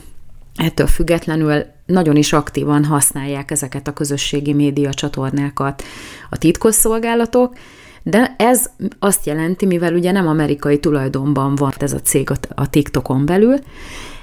ettől 0.56 0.86
függetlenül 0.86 1.64
nagyon 1.86 2.16
is 2.16 2.32
aktívan 2.32 2.84
használják 2.84 3.50
ezeket 3.50 3.88
a 3.88 3.92
közösségi 3.92 4.52
média 4.52 4.94
csatornákat 4.94 5.82
a 6.30 6.38
titkosszolgálatok, 6.38 7.52
de 8.08 8.34
ez 8.38 8.70
azt 8.98 9.26
jelenti, 9.26 9.66
mivel 9.66 9.94
ugye 9.94 10.12
nem 10.12 10.26
amerikai 10.26 10.78
tulajdonban 10.78 11.54
van 11.54 11.72
ez 11.78 11.92
a 11.92 12.00
cég 12.00 12.30
a 12.54 12.70
TikTokon 12.70 13.26
belül, 13.26 13.58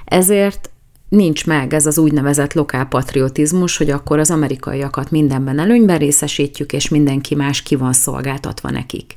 ezért 0.04 0.70
nincs 1.08 1.46
meg 1.46 1.74
ez 1.74 1.86
az 1.86 1.98
úgynevezett 1.98 2.52
lokálpatriotizmus, 2.52 3.76
hogy 3.76 3.90
akkor 3.90 4.18
az 4.18 4.30
amerikaiakat 4.30 5.10
mindenben 5.10 5.58
előnyben 5.58 5.98
részesítjük, 5.98 6.72
és 6.72 6.88
mindenki 6.88 7.34
más 7.34 7.62
ki 7.62 7.76
van 7.76 7.92
szolgáltatva 7.92 8.70
nekik. 8.70 9.16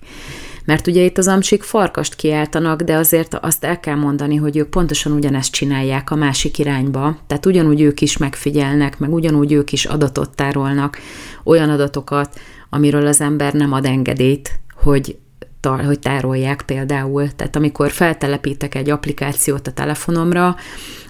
Mert 0.65 0.87
ugye 0.87 1.03
itt 1.03 1.17
az 1.17 1.27
amcsik 1.27 1.63
farkast 1.63 2.15
kiáltanak, 2.15 2.81
de 2.81 2.95
azért 2.95 3.33
azt 3.33 3.63
el 3.63 3.79
kell 3.79 3.95
mondani, 3.95 4.35
hogy 4.35 4.57
ők 4.57 4.69
pontosan 4.69 5.11
ugyanezt 5.11 5.51
csinálják 5.51 6.11
a 6.11 6.15
másik 6.15 6.57
irányba. 6.57 7.17
Tehát 7.27 7.45
ugyanúgy 7.45 7.81
ők 7.81 8.01
is 8.01 8.17
megfigyelnek, 8.17 8.99
meg 8.99 9.13
ugyanúgy 9.13 9.51
ők 9.51 9.71
is 9.71 9.85
adatot 9.85 10.35
tárolnak, 10.35 10.97
olyan 11.43 11.69
adatokat, 11.69 12.39
amiről 12.69 13.07
az 13.07 13.21
ember 13.21 13.53
nem 13.53 13.73
ad 13.73 13.85
engedélyt, 13.85 14.59
hogy 14.75 15.17
tar- 15.59 15.85
hogy 15.85 15.99
tárolják 15.99 16.61
például. 16.61 17.29
Tehát 17.29 17.55
amikor 17.55 17.91
feltelepítek 17.91 18.75
egy 18.75 18.89
applikációt 18.89 19.67
a 19.67 19.71
telefonomra, 19.71 20.55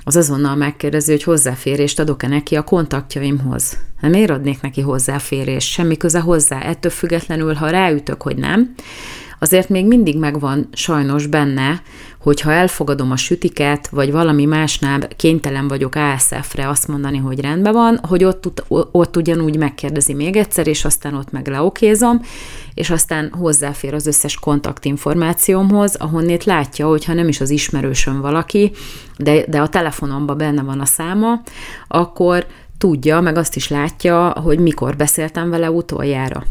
az 0.04 0.16
azonnal 0.16 0.56
megkérdezi, 0.56 1.12
hogy 1.12 1.24
hozzáférést 1.24 2.00
adok-e 2.00 2.28
neki 2.28 2.56
a 2.56 2.64
kontaktjaimhoz. 2.64 3.78
Nem 4.02 4.12
miért 4.12 4.30
adnék 4.30 4.62
neki 4.62 4.82
hozzáférést? 4.82 5.70
Semmi 5.70 5.98
köze 5.98 6.20
hozzá. 6.20 6.60
Ettől 6.60 6.92
függetlenül, 6.92 7.54
ha 7.54 7.70
ráütök, 7.70 8.22
hogy 8.22 8.36
nem, 8.36 8.74
azért 9.40 9.70
még 9.70 9.86
mindig 9.86 10.18
megvan 10.18 10.70
sajnos 10.74 11.28
benne, 11.28 11.82
hogy 12.22 12.42
ha 12.42 12.52
elfogadom 12.52 13.12
a 13.12 13.16
sütiket, 13.16 13.88
vagy 13.88 14.12
valami 14.12 14.46
másnál 14.46 15.08
kénytelen 15.16 15.68
vagyok 15.68 15.96
ASF-re 15.96 16.70
azt 16.70 16.88
mondani, 16.88 17.18
hogy 17.18 17.40
rendben 17.40 17.74
van, 17.74 18.00
hogy 18.08 18.24
ott, 18.24 18.64
ott 18.92 19.18
ugyanúgy 19.18 19.58
megkérdezi 19.58 20.14
még 20.14 20.36
egyszer, 20.36 20.68
és 20.68 20.86
aztán 20.86 21.14
ott 21.14 21.32
meg 21.32 21.48
leokézom, 21.48 22.22
és 22.74 22.90
aztán 22.90 23.32
hozzáfér 23.32 23.94
az 23.94 24.08
összes 24.08 24.40
kontaktinformációmhoz, 24.40 25.96
ahonnét 25.96 26.44
látja, 26.44 26.88
hogyha 26.88 27.14
nem 27.14 27.28
is 27.28 27.42
az 27.42 27.50
ismerősöm 27.50 28.22
valaki, 28.22 28.72
de, 29.18 29.46
de 29.48 29.62
a 29.62 29.70
telefonomban 29.70 30.38
benne 30.38 30.62
van 30.62 30.80
a 30.80 30.86
száma, 30.86 31.42
akkor 31.88 32.46
tudja, 32.78 33.22
meg 33.22 33.38
azt 33.38 33.56
is 33.56 33.70
látja, 33.70 34.30
hogy 34.30 34.60
mikor 34.60 34.96
beszéltem 34.96 35.50
vele 35.50 35.72
utoljára 35.72 36.44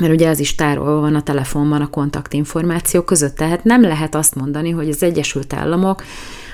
mert 0.00 0.12
ugye 0.12 0.28
ez 0.28 0.38
is 0.38 0.54
tárolva 0.54 1.00
van 1.00 1.14
a 1.14 1.22
telefonban 1.22 1.80
a 1.80 1.90
kontaktinformáció 1.90 3.02
között, 3.02 3.36
tehát 3.36 3.64
nem 3.64 3.82
lehet 3.82 4.14
azt 4.14 4.34
mondani, 4.34 4.70
hogy 4.70 4.88
az 4.88 5.02
Egyesült 5.02 5.52
Államok 5.52 6.02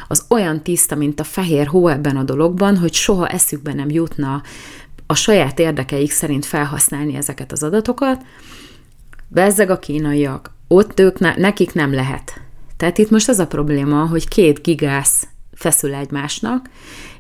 az 0.09 0.25
olyan 0.29 0.63
tiszta, 0.63 0.95
mint 0.95 1.21
a 1.21 1.25
fehér 1.25 1.67
hó 1.67 1.89
ebben 1.89 2.17
a 2.17 2.23
dologban, 2.23 2.79
hogy 2.79 2.93
soha 2.93 3.29
eszükbe 3.29 3.73
nem 3.73 3.91
jutna 3.91 4.43
a 5.07 5.15
saját 5.15 5.59
érdekeik 5.59 6.11
szerint 6.11 6.47
felhasználni 6.47 7.17
ezeket 7.17 7.53
az 7.53 7.63
adatokat. 7.63 8.23
Bezzeg 9.29 9.71
a 9.71 9.79
kínaiak, 9.79 10.51
ott 10.69 11.01
ők, 11.01 11.19
ne, 11.19 11.35
nekik 11.37 11.73
nem 11.73 11.95
lehet. 11.95 12.41
Tehát 12.77 12.99
itt 12.99 13.11
most 13.11 13.29
az 13.29 13.39
a 13.39 13.47
probléma, 13.47 14.07
hogy 14.07 14.29
két 14.29 14.63
gigász 14.63 15.27
feszül 15.55 15.95
egymásnak, 15.95 16.71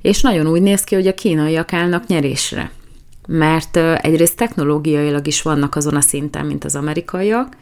és 0.01 0.21
nagyon 0.21 0.47
úgy 0.47 0.63
néz 0.63 0.85
ki, 0.85 0.95
hogy 0.95 1.07
a 1.07 1.15
kínaiak 1.15 1.73
állnak 1.73 2.07
nyerésre 2.07 2.71
mert 3.29 3.77
egyrészt 3.77 4.37
technológiailag 4.37 5.27
is 5.27 5.43
vannak 5.43 5.77
azon 5.77 5.97
a 5.97 6.01
szinten, 6.01 6.47
mint 6.47 6.65
az 6.65 6.77
amerikaiak, 6.77 7.57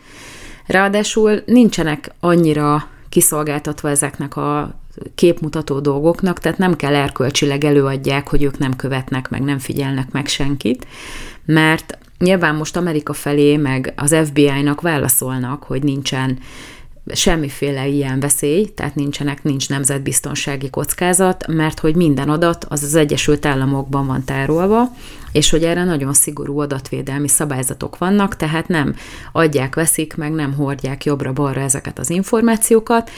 ráadásul 0.66 1.42
nincsenek 1.46 2.10
annyira 2.20 2.88
kiszolgáltatva 3.08 3.88
ezeknek 3.88 4.36
a 4.36 4.80
képmutató 5.14 5.80
dolgoknak, 5.80 6.38
tehát 6.38 6.58
nem 6.58 6.76
kell 6.76 6.94
erkölcsileg 6.94 7.64
előadják, 7.64 8.28
hogy 8.28 8.42
ők 8.42 8.58
nem 8.58 8.76
követnek, 8.76 9.28
meg 9.28 9.42
nem 9.42 9.58
figyelnek 9.58 10.10
meg 10.12 10.26
senkit, 10.26 10.86
mert 11.44 11.98
nyilván 12.18 12.54
most 12.54 12.76
Amerika 12.76 13.12
felé, 13.12 13.56
meg 13.56 13.92
az 13.96 14.16
FBI-nak 14.24 14.80
válaszolnak, 14.80 15.62
hogy 15.62 15.82
nincsen 15.82 16.38
semmiféle 17.12 17.86
ilyen 17.86 18.20
veszély, 18.20 18.66
tehát 18.74 18.94
nincsenek, 18.94 19.42
nincs 19.42 19.68
nemzetbiztonsági 19.68 20.70
kockázat, 20.70 21.46
mert 21.46 21.80
hogy 21.80 21.96
minden 21.96 22.28
adat 22.28 22.64
az 22.68 22.82
az 22.82 22.94
Egyesült 22.94 23.46
Államokban 23.46 24.06
van 24.06 24.24
tárolva, 24.24 24.94
és 25.32 25.50
hogy 25.50 25.64
erre 25.64 25.84
nagyon 25.84 26.12
szigorú 26.12 26.58
adatvédelmi 26.58 27.28
szabályzatok 27.28 27.98
vannak, 27.98 28.36
tehát 28.36 28.68
nem 28.68 28.94
adják, 29.32 29.74
veszik, 29.74 30.16
meg 30.16 30.32
nem 30.32 30.54
hordják 30.54 31.04
jobbra-balra 31.04 31.60
ezeket 31.60 31.98
az 31.98 32.10
információkat, 32.10 33.10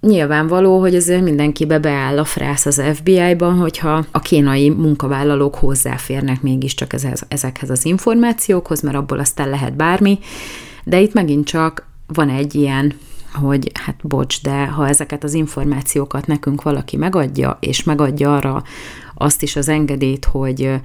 nyilvánvaló, 0.00 0.80
hogy 0.80 0.94
azért 0.94 1.22
mindenkibe 1.22 1.78
beáll 1.78 2.18
a 2.18 2.24
frász 2.24 2.66
az 2.66 2.82
FBI-ban, 2.94 3.58
hogyha 3.58 4.04
a 4.10 4.18
kínai 4.18 4.70
munkavállalók 4.70 5.54
hozzáférnek 5.54 6.42
mégiscsak 6.42 6.94
ezekhez 7.28 7.70
az 7.70 7.84
információkhoz, 7.84 8.80
mert 8.80 8.96
abból 8.96 9.18
aztán 9.18 9.48
lehet 9.48 9.76
bármi, 9.76 10.18
de 10.84 11.00
itt 11.00 11.12
megint 11.12 11.46
csak 11.46 11.86
van 12.06 12.28
egy 12.28 12.54
ilyen 12.54 12.94
hogy 13.32 13.70
hát 13.74 13.96
bocs, 14.02 14.42
de 14.42 14.66
ha 14.66 14.88
ezeket 14.88 15.24
az 15.24 15.34
információkat 15.34 16.26
nekünk 16.26 16.62
valaki 16.62 16.96
megadja, 16.96 17.56
és 17.60 17.82
megadja 17.82 18.36
arra 18.36 18.62
azt 19.14 19.42
is 19.42 19.56
az 19.56 19.68
engedélyt, 19.68 20.24
hogy, 20.24 20.80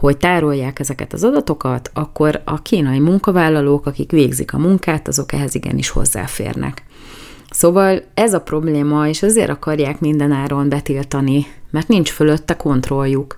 hogy 0.00 0.16
tárolják 0.16 0.78
ezeket 0.78 1.12
az 1.12 1.24
adatokat, 1.24 1.90
akkor 1.94 2.40
a 2.44 2.62
kínai 2.62 2.98
munkavállalók, 2.98 3.86
akik 3.86 4.10
végzik 4.10 4.52
a 4.54 4.58
munkát, 4.58 5.08
azok 5.08 5.32
ehhez 5.32 5.54
igenis 5.54 5.88
hozzáférnek. 5.88 6.82
Szóval 7.50 8.02
ez 8.14 8.34
a 8.34 8.40
probléma, 8.40 9.08
és 9.08 9.22
ezért 9.22 9.50
akarják 9.50 10.00
mindenáron 10.00 10.68
betiltani, 10.68 11.46
mert 11.70 11.88
nincs 11.88 12.10
fölötte 12.10 12.56
kontrolljuk, 12.56 13.36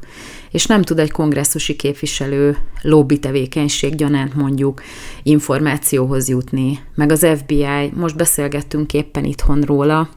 és 0.51 0.67
nem 0.67 0.83
tud 0.83 0.99
egy 0.99 1.11
kongresszusi 1.11 1.77
képviselő 1.77 2.57
lobby 2.83 3.19
tevékenység 3.19 3.95
gyanánt 3.95 4.35
mondjuk 4.35 4.83
információhoz 5.23 6.29
jutni, 6.29 6.81
meg 6.95 7.11
az 7.11 7.27
FBI, 7.37 7.93
most 7.95 8.17
beszélgettünk 8.17 8.93
éppen 8.93 9.25
itthon 9.25 9.61
róla, 9.61 10.09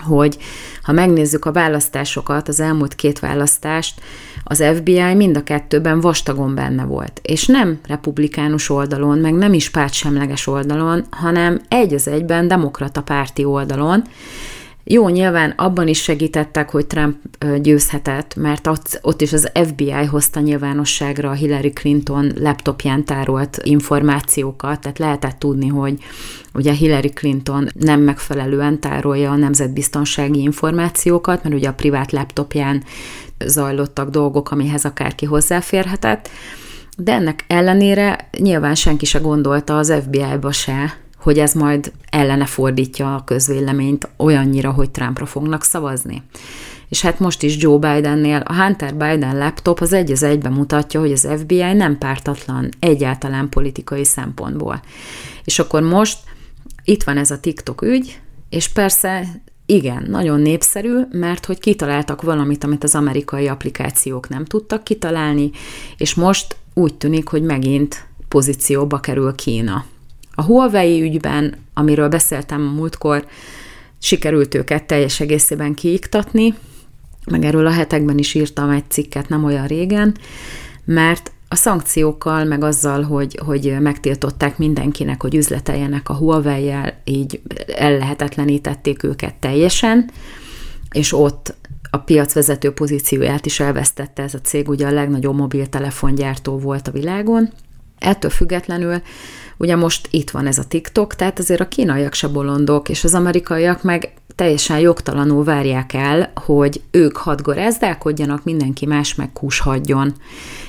hogy 0.00 0.38
ha 0.82 0.92
megnézzük 0.92 1.44
a 1.44 1.52
választásokat, 1.52 2.48
az 2.48 2.60
elmúlt 2.60 2.94
két 2.94 3.18
választást, 3.18 4.00
az 4.44 4.64
FBI 4.74 5.14
mind 5.14 5.36
a 5.36 5.42
kettőben 5.42 6.00
vastagon 6.00 6.54
benne 6.54 6.84
volt. 6.84 7.20
És 7.22 7.46
nem 7.46 7.78
republikánus 7.86 8.70
oldalon, 8.70 9.18
meg 9.18 9.34
nem 9.34 9.52
is 9.52 9.70
pártsemleges 9.70 10.46
oldalon, 10.46 11.04
hanem 11.10 11.60
egy 11.68 11.94
az 11.94 12.08
egyben 12.08 12.48
demokrata 12.48 13.02
párti 13.02 13.44
oldalon, 13.44 14.04
jó, 14.84 15.08
nyilván 15.08 15.50
abban 15.56 15.88
is 15.88 16.02
segítettek, 16.02 16.70
hogy 16.70 16.86
Trump 16.86 17.16
győzhetett, 17.60 18.34
mert 18.34 18.66
ott, 18.66 18.98
ott 19.02 19.20
is 19.20 19.32
az 19.32 19.50
FBI 19.54 20.04
hozta 20.10 20.40
nyilvánosságra 20.40 21.30
a 21.30 21.32
Hillary 21.32 21.70
Clinton 21.70 22.32
laptopján 22.38 23.04
tárolt 23.04 23.60
információkat, 23.62 24.80
tehát 24.80 24.98
lehetett 24.98 25.38
tudni, 25.38 25.66
hogy 25.68 25.98
ugye 26.54 26.72
Hillary 26.72 27.08
Clinton 27.08 27.68
nem 27.72 28.00
megfelelően 28.00 28.80
tárolja 28.80 29.30
a 29.30 29.36
nemzetbiztonsági 29.36 30.40
információkat, 30.40 31.42
mert 31.42 31.54
ugye 31.54 31.68
a 31.68 31.74
privát 31.74 32.12
laptopján 32.12 32.82
zajlottak 33.46 34.10
dolgok, 34.10 34.50
amihez 34.50 34.84
akárki 34.84 35.26
hozzáférhetett, 35.26 36.28
de 36.96 37.12
ennek 37.12 37.44
ellenére 37.46 38.28
nyilván 38.38 38.74
senki 38.74 39.04
se 39.04 39.18
gondolta 39.18 39.78
az 39.78 39.92
FBI-ba 40.02 40.52
se, 40.52 40.96
hogy 41.16 41.38
ez 41.38 41.52
majd 41.52 41.92
ellene 42.10 42.46
fordítja 42.46 43.14
a 43.14 43.24
közvéleményt 43.24 44.08
olyannyira, 44.16 44.70
hogy 44.70 44.90
Trumpra 44.90 45.26
fognak 45.26 45.64
szavazni. 45.64 46.22
És 46.88 47.00
hát 47.00 47.18
most 47.18 47.42
is 47.42 47.62
Joe 47.62 47.78
Bidennél 47.78 48.42
a 48.44 48.54
Hunter 48.54 48.94
Biden 48.94 49.38
laptop 49.38 49.80
az 49.80 49.92
egy 49.92 50.12
az 50.12 50.22
egyben 50.22 50.52
mutatja, 50.52 51.00
hogy 51.00 51.12
az 51.12 51.28
FBI 51.38 51.72
nem 51.72 51.98
pártatlan 51.98 52.68
egyáltalán 52.78 53.48
politikai 53.48 54.04
szempontból. 54.04 54.82
És 55.44 55.58
akkor 55.58 55.82
most 55.82 56.18
itt 56.84 57.02
van 57.02 57.16
ez 57.16 57.30
a 57.30 57.40
TikTok 57.40 57.82
ügy, 57.82 58.20
és 58.48 58.68
persze 58.68 59.24
igen, 59.70 60.06
nagyon 60.08 60.40
népszerű, 60.40 60.94
mert 61.10 61.46
hogy 61.46 61.58
kitaláltak 61.58 62.22
valamit, 62.22 62.64
amit 62.64 62.84
az 62.84 62.94
amerikai 62.94 63.48
applikációk 63.48 64.28
nem 64.28 64.44
tudtak 64.44 64.84
kitalálni, 64.84 65.50
és 65.96 66.14
most 66.14 66.56
úgy 66.74 66.94
tűnik, 66.94 67.28
hogy 67.28 67.42
megint 67.42 68.06
pozícióba 68.28 69.00
kerül 69.00 69.34
Kína. 69.34 69.84
A 70.34 70.42
Huawei 70.42 71.02
ügyben, 71.02 71.54
amiről 71.74 72.08
beszéltem 72.08 72.60
múltkor, 72.60 73.26
sikerült 73.98 74.54
őket 74.54 74.84
teljes 74.84 75.20
egészében 75.20 75.74
kiiktatni, 75.74 76.54
meg 77.30 77.44
erről 77.44 77.66
a 77.66 77.70
hetekben 77.70 78.18
is 78.18 78.34
írtam 78.34 78.70
egy 78.70 78.90
cikket 78.90 79.28
nem 79.28 79.44
olyan 79.44 79.66
régen, 79.66 80.16
mert 80.84 81.32
a 81.52 81.56
szankciókkal, 81.56 82.44
meg 82.44 82.64
azzal, 82.64 83.02
hogy, 83.02 83.38
hogy 83.44 83.76
megtiltották 83.80 84.58
mindenkinek, 84.58 85.22
hogy 85.22 85.34
üzleteljenek 85.34 86.08
a 86.08 86.14
Huawei-jel, 86.14 87.00
így 87.04 87.40
ellehetetlenítették 87.76 89.02
őket 89.02 89.34
teljesen, 89.34 90.10
és 90.90 91.12
ott 91.12 91.54
a 91.90 91.98
piacvezető 91.98 92.72
pozícióját 92.72 93.46
is 93.46 93.60
elvesztette 93.60 94.22
ez 94.22 94.34
a 94.34 94.40
cég, 94.40 94.68
ugye 94.68 94.86
a 94.86 94.92
legnagyobb 94.92 95.36
mobiltelefongyártó 95.36 96.58
volt 96.58 96.88
a 96.88 96.92
világon. 96.92 97.50
Ettől 97.98 98.30
függetlenül 98.30 99.02
Ugye 99.60 99.76
most 99.76 100.08
itt 100.10 100.30
van 100.30 100.46
ez 100.46 100.58
a 100.58 100.64
TikTok, 100.64 101.14
tehát 101.14 101.38
azért 101.38 101.60
a 101.60 101.68
kínaiak 101.68 102.14
se 102.14 102.28
bolondok, 102.28 102.88
és 102.88 103.04
az 103.04 103.14
amerikaiak 103.14 103.82
meg 103.82 104.12
teljesen 104.34 104.78
jogtalanul 104.78 105.44
várják 105.44 105.92
el, 105.92 106.32
hogy 106.34 106.80
ők 106.90 107.16
hadgorázdálkodjanak, 107.16 108.44
mindenki 108.44 108.86
más 108.86 109.14
meg 109.14 109.30
hagyjon. 109.58 110.14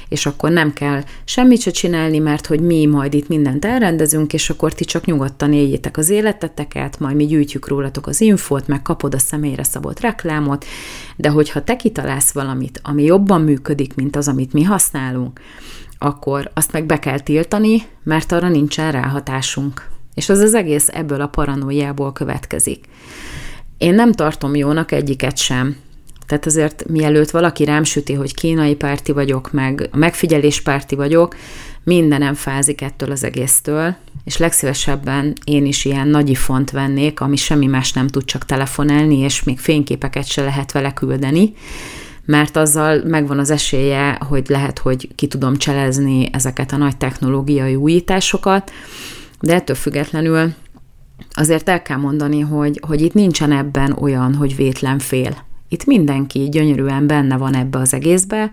És 0.10 0.26
akkor 0.26 0.52
nem 0.52 0.74
kell 0.74 1.04
semmit 1.24 1.62
se 1.62 1.72
csinálni, 1.72 2.20
mert 2.20 2.46
hogy 2.46 2.60
mi 2.60 2.86
majd 2.86 3.14
itt 3.14 3.28
mindent 3.28 3.66
elrendezünk, 3.66 4.34
és 4.34 4.50
akkor 4.50 4.74
ti 4.74 4.86
csak 4.86 5.06
nyugodtan 5.06 5.54
éljétek 5.54 5.98
az 5.98 6.10
életeteket, 6.10 7.00
majd 7.00 7.16
mi 7.16 7.26
gyűjtjük 7.26 7.68
rólatok 7.68 8.08
az 8.08 8.22
infót, 8.22 8.68
meg 8.68 8.82
kapod 8.82 9.14
a 9.14 9.20
személyre 9.20 9.64
szabott 9.64 10.00
reklámot, 10.00 10.66
de 11.16 11.30
hogyha 11.30 11.64
te 11.64 11.76
kitalálsz 11.76 12.32
valamit, 12.32 12.80
ami 12.84 13.04
jobban 13.04 13.42
működik, 13.42 13.96
mint 13.96 14.16
az, 14.16 14.28
amit 14.28 14.54
mi 14.54 14.64
használunk, 14.64 15.40
akkor 16.04 16.52
azt 16.54 16.72
meg 16.72 16.86
be 16.86 17.00
kell 17.00 17.20
tiltani, 17.20 17.82
mert 18.04 18.32
arra 18.32 18.50
nincsen 18.50 18.92
ráhatásunk. 18.92 19.90
És 20.14 20.30
az 20.30 20.40
az 20.40 20.54
egész 20.54 20.88
ebből 20.88 21.22
a 21.22 21.28
paranoiából 21.28 22.14
következik. 22.14 22.86
Én 23.78 23.94
nem 23.94 24.12
tartom 24.12 24.56
jónak 24.56 24.92
egyiket 24.92 25.38
sem. 25.38 25.76
Tehát 26.28 26.46
azért 26.46 26.88
mielőtt 26.88 27.30
valaki 27.30 27.64
rám 27.64 27.84
süti, 27.84 28.14
hogy 28.14 28.34
kínai 28.34 28.76
párti 28.76 29.12
vagyok, 29.12 29.52
meg 29.52 29.90
a 29.92 29.98
megfigyelés 29.98 30.62
párti 30.62 30.96
vagyok, 30.96 31.36
mindenem 31.84 32.34
fázik 32.34 32.82
ettől 32.82 33.12
az 33.12 33.24
egésztől, 33.24 33.96
és 34.24 34.38
legszívesebben 34.38 35.34
én 35.44 35.66
is 35.66 35.86
ilyen 35.86 36.08
nagy 36.08 36.38
font 36.38 36.72
vennék, 36.72 37.20
ami 37.20 37.36
semmi 37.36 37.66
más 37.66 37.94
nem 37.94 38.08
tud 38.08 38.26
csak 38.26 38.46
telefonálni, 38.46 39.18
és 39.18 39.44
még 39.44 39.60
fényképeket 39.60 40.28
se 40.28 40.44
lehet 40.44 40.72
vele 40.72 40.94
küldeni, 40.94 41.54
mert 42.26 42.56
azzal 42.56 43.02
megvan 43.06 43.40
az 43.40 43.50
esélye, 43.50 44.18
hogy 44.28 44.46
lehet, 44.50 44.80
hogy 44.80 45.16
ki 45.16 45.28
tudom 45.28 45.58
cselezni 45.58 46.30
ezeket 46.32 46.72
a 46.72 46.78
nagy 46.78 46.98
technológiai 46.98 47.76
újításokat, 47.76 48.72
de 49.40 49.54
ettől 49.54 49.76
függetlenül 49.76 50.54
azért 51.32 51.70
el 51.70 51.82
kell 51.82 51.98
mondani, 51.98 52.40
hogy, 52.40 52.80
hogy 52.88 53.02
itt 53.02 53.14
nincsen 53.14 53.52
ebben 53.52 53.92
olyan, 53.92 54.36
hogy 54.36 54.56
vétlen 54.56 55.00
fél. 55.00 55.38
Itt 55.70 55.86
mindenki 55.86 56.50
gyönyörűen 56.50 57.08
benne 57.08 57.38
van 57.38 57.56
ebbe 57.56 57.78
az 57.78 57.94
egészbe, 57.94 58.52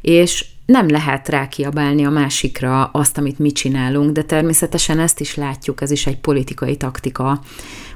és 0.00 0.46
nem 0.66 0.88
lehet 0.88 1.28
rákiabálni 1.28 2.04
a 2.04 2.10
másikra 2.10 2.84
azt, 2.84 3.18
amit 3.18 3.38
mi 3.38 3.52
csinálunk, 3.52 4.12
de 4.12 4.22
természetesen 4.22 4.98
ezt 4.98 5.20
is 5.20 5.34
látjuk, 5.34 5.80
ez 5.80 5.90
is 5.90 6.06
egy 6.06 6.18
politikai 6.18 6.76
taktika, 6.76 7.40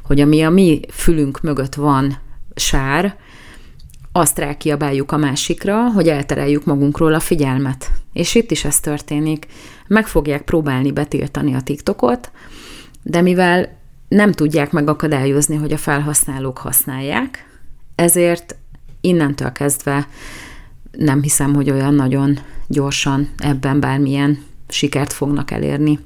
hogy 0.04 0.20
ami 0.20 0.42
a 0.42 0.50
mi 0.50 0.80
fülünk 0.90 1.40
mögött 1.40 1.74
van 1.74 2.18
sár, 2.54 3.16
azt 4.18 4.38
rákiabáljuk 4.38 5.12
a 5.12 5.16
másikra, 5.16 5.90
hogy 5.90 6.08
eltereljük 6.08 6.64
magunkról 6.64 7.14
a 7.14 7.20
figyelmet. 7.20 7.90
És 8.12 8.34
itt 8.34 8.50
is 8.50 8.64
ez 8.64 8.80
történik. 8.80 9.46
Meg 9.86 10.06
fogják 10.06 10.42
próbálni 10.42 10.92
betiltani 10.92 11.54
a 11.54 11.60
TikTokot, 11.60 12.30
de 13.02 13.20
mivel 13.20 13.78
nem 14.08 14.32
tudják 14.32 14.72
megakadályozni, 14.72 15.56
hogy 15.56 15.72
a 15.72 15.76
felhasználók 15.76 16.58
használják, 16.58 17.46
ezért 17.94 18.56
innentől 19.00 19.52
kezdve 19.52 20.08
nem 20.90 21.22
hiszem, 21.22 21.54
hogy 21.54 21.70
olyan 21.70 21.94
nagyon 21.94 22.38
gyorsan 22.66 23.28
ebben 23.36 23.80
bármilyen 23.80 24.42
sikert 24.68 25.12
fognak 25.12 25.50
elérni. 25.50 25.98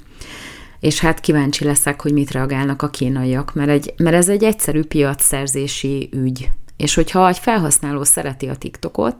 És 0.80 1.00
hát 1.00 1.20
kíváncsi 1.20 1.64
leszek, 1.64 2.02
hogy 2.02 2.12
mit 2.12 2.30
reagálnak 2.30 2.82
a 2.82 2.90
kínaiak, 2.90 3.54
mert, 3.54 3.70
egy, 3.70 3.94
mert 3.96 4.16
ez 4.16 4.28
egy 4.28 4.44
egyszerű 4.44 4.82
piacszerzési 4.82 6.08
ügy. 6.12 6.50
És 6.82 6.94
hogyha 6.94 7.28
egy 7.28 7.38
felhasználó 7.38 8.04
szereti 8.04 8.46
a 8.48 8.56
TikTokot, 8.56 9.16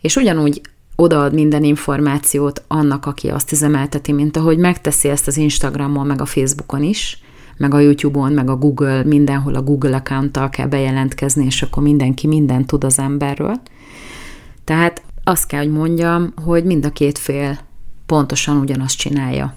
és 0.00 0.16
ugyanúgy 0.16 0.60
odaad 0.96 1.34
minden 1.34 1.64
információt 1.64 2.62
annak, 2.68 3.06
aki 3.06 3.28
azt 3.28 3.52
üzemelteti, 3.52 4.12
mint 4.12 4.36
ahogy 4.36 4.58
megteszi 4.58 5.08
ezt 5.08 5.26
az 5.26 5.36
Instagramon, 5.36 6.06
meg 6.06 6.20
a 6.20 6.26
Facebookon 6.26 6.82
is, 6.82 7.22
meg 7.56 7.74
a 7.74 7.78
YouTube-on, 7.78 8.32
meg 8.32 8.50
a 8.50 8.56
Google, 8.56 9.04
mindenhol 9.04 9.54
a 9.54 9.62
Google 9.62 9.96
account 9.96 10.50
kell 10.50 10.66
bejelentkezni, 10.66 11.44
és 11.44 11.62
akkor 11.62 11.82
mindenki 11.82 12.26
mindent 12.26 12.66
tud 12.66 12.84
az 12.84 12.98
emberről. 12.98 13.60
Tehát 14.64 15.02
azt 15.24 15.46
kell, 15.46 15.60
hogy 15.60 15.72
mondjam, 15.72 16.32
hogy 16.44 16.64
mind 16.64 16.84
a 16.84 16.90
két 16.90 17.18
fél 17.18 17.58
pontosan 18.06 18.56
ugyanazt 18.56 18.98
csinálja. 18.98 19.54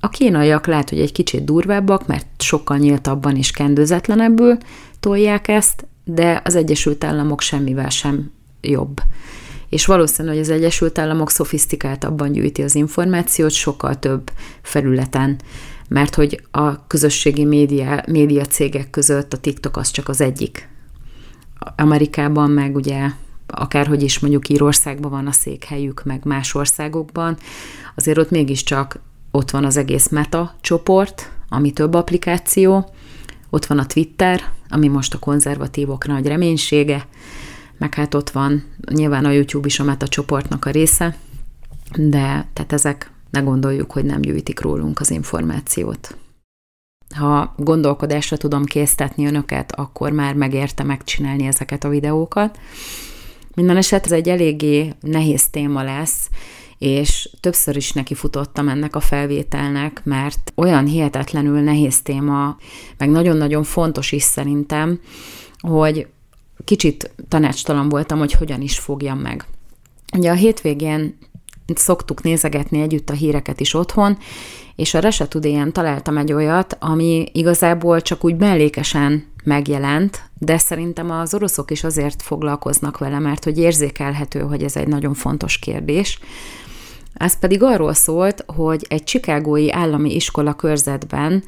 A 0.00 0.08
kínaiak 0.08 0.66
lehet, 0.66 0.88
hogy 0.88 1.00
egy 1.00 1.12
kicsit 1.12 1.44
durvábbak, 1.44 2.06
mert 2.06 2.26
sokkal 2.38 2.76
nyíltabban 2.76 3.36
és 3.36 3.50
kendőzetlenebbül 3.50 4.56
tolják 5.00 5.48
ezt, 5.48 5.86
de 6.10 6.40
az 6.44 6.54
Egyesült 6.54 7.04
Államok 7.04 7.40
semmivel 7.40 7.88
sem 7.88 8.30
jobb. 8.60 9.00
És 9.68 9.86
valószínű, 9.86 10.28
hogy 10.28 10.38
az 10.38 10.50
Egyesült 10.50 10.98
Államok 10.98 11.30
szofisztikáltabban 11.30 12.32
gyűjti 12.32 12.62
az 12.62 12.74
információt, 12.74 13.50
sokkal 13.50 13.98
több 13.98 14.30
felületen 14.62 15.40
mert 15.88 16.14
hogy 16.14 16.42
a 16.50 16.86
közösségi 16.86 17.44
média, 17.44 18.02
média 18.06 18.44
cégek 18.44 18.90
között 18.90 19.32
a 19.32 19.36
TikTok 19.36 19.76
az 19.76 19.90
csak 19.90 20.08
az 20.08 20.20
egyik. 20.20 20.68
Amerikában 21.76 22.50
meg 22.50 22.76
ugye 22.76 23.10
akárhogy 23.46 24.02
is 24.02 24.18
mondjuk 24.18 24.48
Írországban 24.48 25.10
van 25.10 25.26
a 25.26 25.32
székhelyük, 25.32 26.04
meg 26.04 26.24
más 26.24 26.54
országokban, 26.54 27.36
azért 27.96 28.18
ott 28.18 28.30
mégiscsak 28.30 29.00
ott 29.30 29.50
van 29.50 29.64
az 29.64 29.76
egész 29.76 30.08
Meta 30.08 30.54
csoport, 30.60 31.32
ami 31.48 31.72
több 31.72 31.94
applikáció, 31.94 32.92
ott 33.50 33.66
van 33.66 33.78
a 33.78 33.86
Twitter, 33.86 34.42
ami 34.68 34.88
most 34.88 35.14
a 35.14 35.18
konzervatívok 35.18 36.06
nagy 36.06 36.26
reménysége, 36.26 37.06
meg 37.78 37.94
hát 37.94 38.14
ott 38.14 38.30
van 38.30 38.64
nyilván 38.90 39.24
a 39.24 39.30
YouTube 39.30 39.66
is 39.66 39.80
a 39.80 39.84
Meta 39.84 40.08
csoportnak 40.08 40.64
a 40.64 40.70
része, 40.70 41.16
de 41.96 42.48
tehát 42.52 42.72
ezek 42.72 43.10
ne 43.30 43.40
gondoljuk, 43.40 43.92
hogy 43.92 44.04
nem 44.04 44.20
gyűjtik 44.20 44.60
rólunk 44.60 45.00
az 45.00 45.10
információt. 45.10 46.16
Ha 47.14 47.54
gondolkodásra 47.56 48.36
tudom 48.36 48.64
késztetni 48.64 49.26
önöket, 49.26 49.72
akkor 49.72 50.12
már 50.12 50.34
megérte 50.34 50.82
megcsinálni 50.82 51.46
ezeket 51.46 51.84
a 51.84 51.88
videókat. 51.88 52.58
Minden 53.54 53.76
esetre 53.76 54.14
ez 54.14 54.20
egy 54.20 54.28
eléggé 54.28 54.92
nehéz 55.00 55.48
téma 55.48 55.82
lesz, 55.82 56.28
és 56.78 57.30
többször 57.40 57.76
is 57.76 57.92
neki 57.92 58.14
futottam 58.14 58.68
ennek 58.68 58.96
a 58.96 59.00
felvételnek, 59.00 60.00
mert 60.04 60.52
olyan 60.54 60.86
hihetetlenül 60.86 61.60
nehéz 61.60 62.02
téma, 62.02 62.56
meg 62.98 63.10
nagyon-nagyon 63.10 63.62
fontos 63.62 64.12
is 64.12 64.22
szerintem, 64.22 65.00
hogy 65.58 66.06
kicsit 66.64 67.10
tanácstalan 67.28 67.88
voltam, 67.88 68.18
hogy 68.18 68.32
hogyan 68.32 68.60
is 68.60 68.78
fogjam 68.78 69.18
meg. 69.18 69.46
Ugye 70.16 70.30
a 70.30 70.34
hétvégén 70.34 71.18
szoktuk 71.74 72.22
nézegetni 72.22 72.80
együtt 72.80 73.10
a 73.10 73.12
híreket 73.12 73.60
is 73.60 73.74
otthon, 73.74 74.18
és 74.76 74.94
a 74.94 74.98
Rese 74.98 75.28
Tudéjen 75.28 75.72
találtam 75.72 76.16
egy 76.16 76.32
olyat, 76.32 76.76
ami 76.80 77.26
igazából 77.32 78.00
csak 78.00 78.24
úgy 78.24 78.36
mellékesen 78.36 79.26
megjelent, 79.48 80.22
de 80.38 80.58
szerintem 80.58 81.10
az 81.10 81.34
oroszok 81.34 81.70
is 81.70 81.84
azért 81.84 82.22
foglalkoznak 82.22 82.98
vele, 82.98 83.18
mert 83.18 83.44
hogy 83.44 83.58
érzékelhető, 83.58 84.40
hogy 84.40 84.62
ez 84.62 84.76
egy 84.76 84.88
nagyon 84.88 85.14
fontos 85.14 85.58
kérdés. 85.58 86.18
Ez 87.14 87.38
pedig 87.38 87.62
arról 87.62 87.92
szólt, 87.92 88.44
hogy 88.46 88.86
egy 88.88 89.04
csikágói 89.04 89.72
állami 89.72 90.14
iskola 90.14 90.54
körzetben 90.54 91.44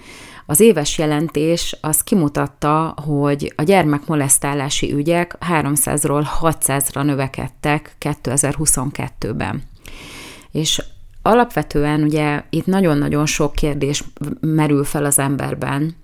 az 0.47 0.61
éves 0.61 0.99
jelentés 0.99 1.77
az 1.81 2.03
kimutatta, 2.03 2.95
hogy 3.07 3.53
a 3.57 3.63
gyermekmolesztálási 3.63 4.93
ügyek 4.93 5.37
300-ról 5.51 6.27
600-ra 6.41 7.05
növekedtek 7.05 7.97
2022-ben. 8.01 9.63
És 10.51 10.83
alapvetően 11.23 12.03
ugye 12.03 12.43
itt 12.51 12.67
nagyon-nagyon 12.67 13.27
sok 13.27 13.53
kérdés 13.53 14.05
merül 14.41 14.85
fel 14.85 15.05
az 15.05 15.19
emberben, 15.19 15.97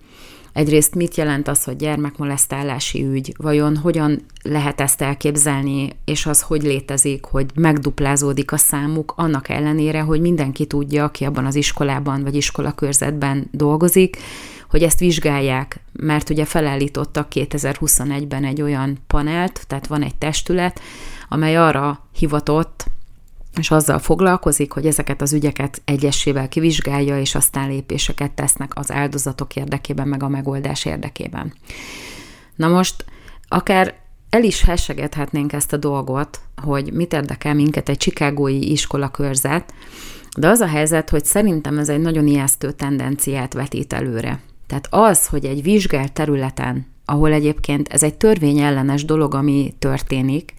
Egyrészt 0.57 0.95
mit 0.95 1.15
jelent 1.15 1.49
az, 1.49 1.65
hogy 1.65 1.77
gyermekmolesztálási 1.77 3.05
ügy, 3.05 3.35
vajon 3.37 3.77
hogyan 3.77 4.25
lehet 4.43 4.81
ezt 4.81 5.03
elképzelni, 5.03 5.89
és 6.05 6.27
az 6.27 6.43
hogy 6.43 6.63
létezik, 6.63 7.25
hogy 7.25 7.47
megduplázódik 7.55 8.53
a 8.53 8.57
számuk, 8.57 9.13
annak 9.17 9.49
ellenére, 9.49 10.01
hogy 10.01 10.21
mindenki 10.21 10.67
tudja, 10.67 11.05
aki 11.05 11.25
abban 11.25 11.47
az 11.47 11.55
iskolában 11.55 12.23
vagy 12.23 12.35
iskolakörzetben 12.35 13.49
dolgozik, 13.51 14.17
hogy 14.71 14.83
ezt 14.83 14.99
vizsgálják, 14.99 15.81
mert 15.93 16.31
ugye 16.31 16.45
felállítottak 16.45 17.29
2021-ben 17.35 18.45
egy 18.45 18.63
olyan 18.63 18.99
panelt, 19.07 19.65
tehát 19.67 19.87
van 19.87 20.03
egy 20.03 20.15
testület, 20.15 20.81
amely 21.29 21.57
arra 21.57 22.07
hivatott, 22.19 22.87
és 23.59 23.71
azzal 23.71 23.99
foglalkozik, 23.99 24.73
hogy 24.73 24.87
ezeket 24.87 25.23
az 25.23 25.33
ügyeket 25.33 25.83
egyesével 25.85 26.49
kivizsgálja, 26.49 27.21
és 27.21 27.35
aztán 27.35 27.69
lépéseket 27.69 28.31
tesznek 28.31 28.73
az 28.75 28.93
áldozatok 28.93 29.57
érdekében, 29.57 30.09
meg 30.09 30.23
a 30.23 30.29
megoldás 30.29 30.85
érdekében. 30.85 31.53
Na 32.57 32.69
most, 32.69 33.05
akár 33.49 33.95
el 34.31 34.43
is 34.45 34.63
hessegethetnénk 34.63 35.53
ezt 35.53 35.73
a 35.73 35.77
dolgot, 35.77 36.41
hogy 36.63 36.93
mit 36.93 37.13
érdekel 37.13 37.55
minket 37.55 37.89
egy 37.89 37.97
csikágói 37.97 38.71
iskolakörzet, 38.71 39.75
de 40.39 40.49
az 40.49 40.61
a 40.61 40.67
helyzet, 40.67 41.11
hogy 41.11 41.25
szerintem 41.25 41.79
ez 41.79 41.89
egy 41.89 42.01
nagyon 42.01 42.27
ijesztő 42.27 42.73
tendenciát 42.73 43.53
vetít 43.53 43.93
előre. 43.93 44.41
Tehát 44.67 44.87
az, 44.91 45.27
hogy 45.27 45.45
egy 45.45 45.63
vizsgált 45.63 46.13
területen, 46.13 46.87
ahol 47.05 47.33
egyébként 47.33 47.89
ez 47.89 48.03
egy 48.03 48.15
törvényellenes 48.15 49.05
dolog, 49.05 49.35
ami 49.35 49.75
történik, 49.79 50.55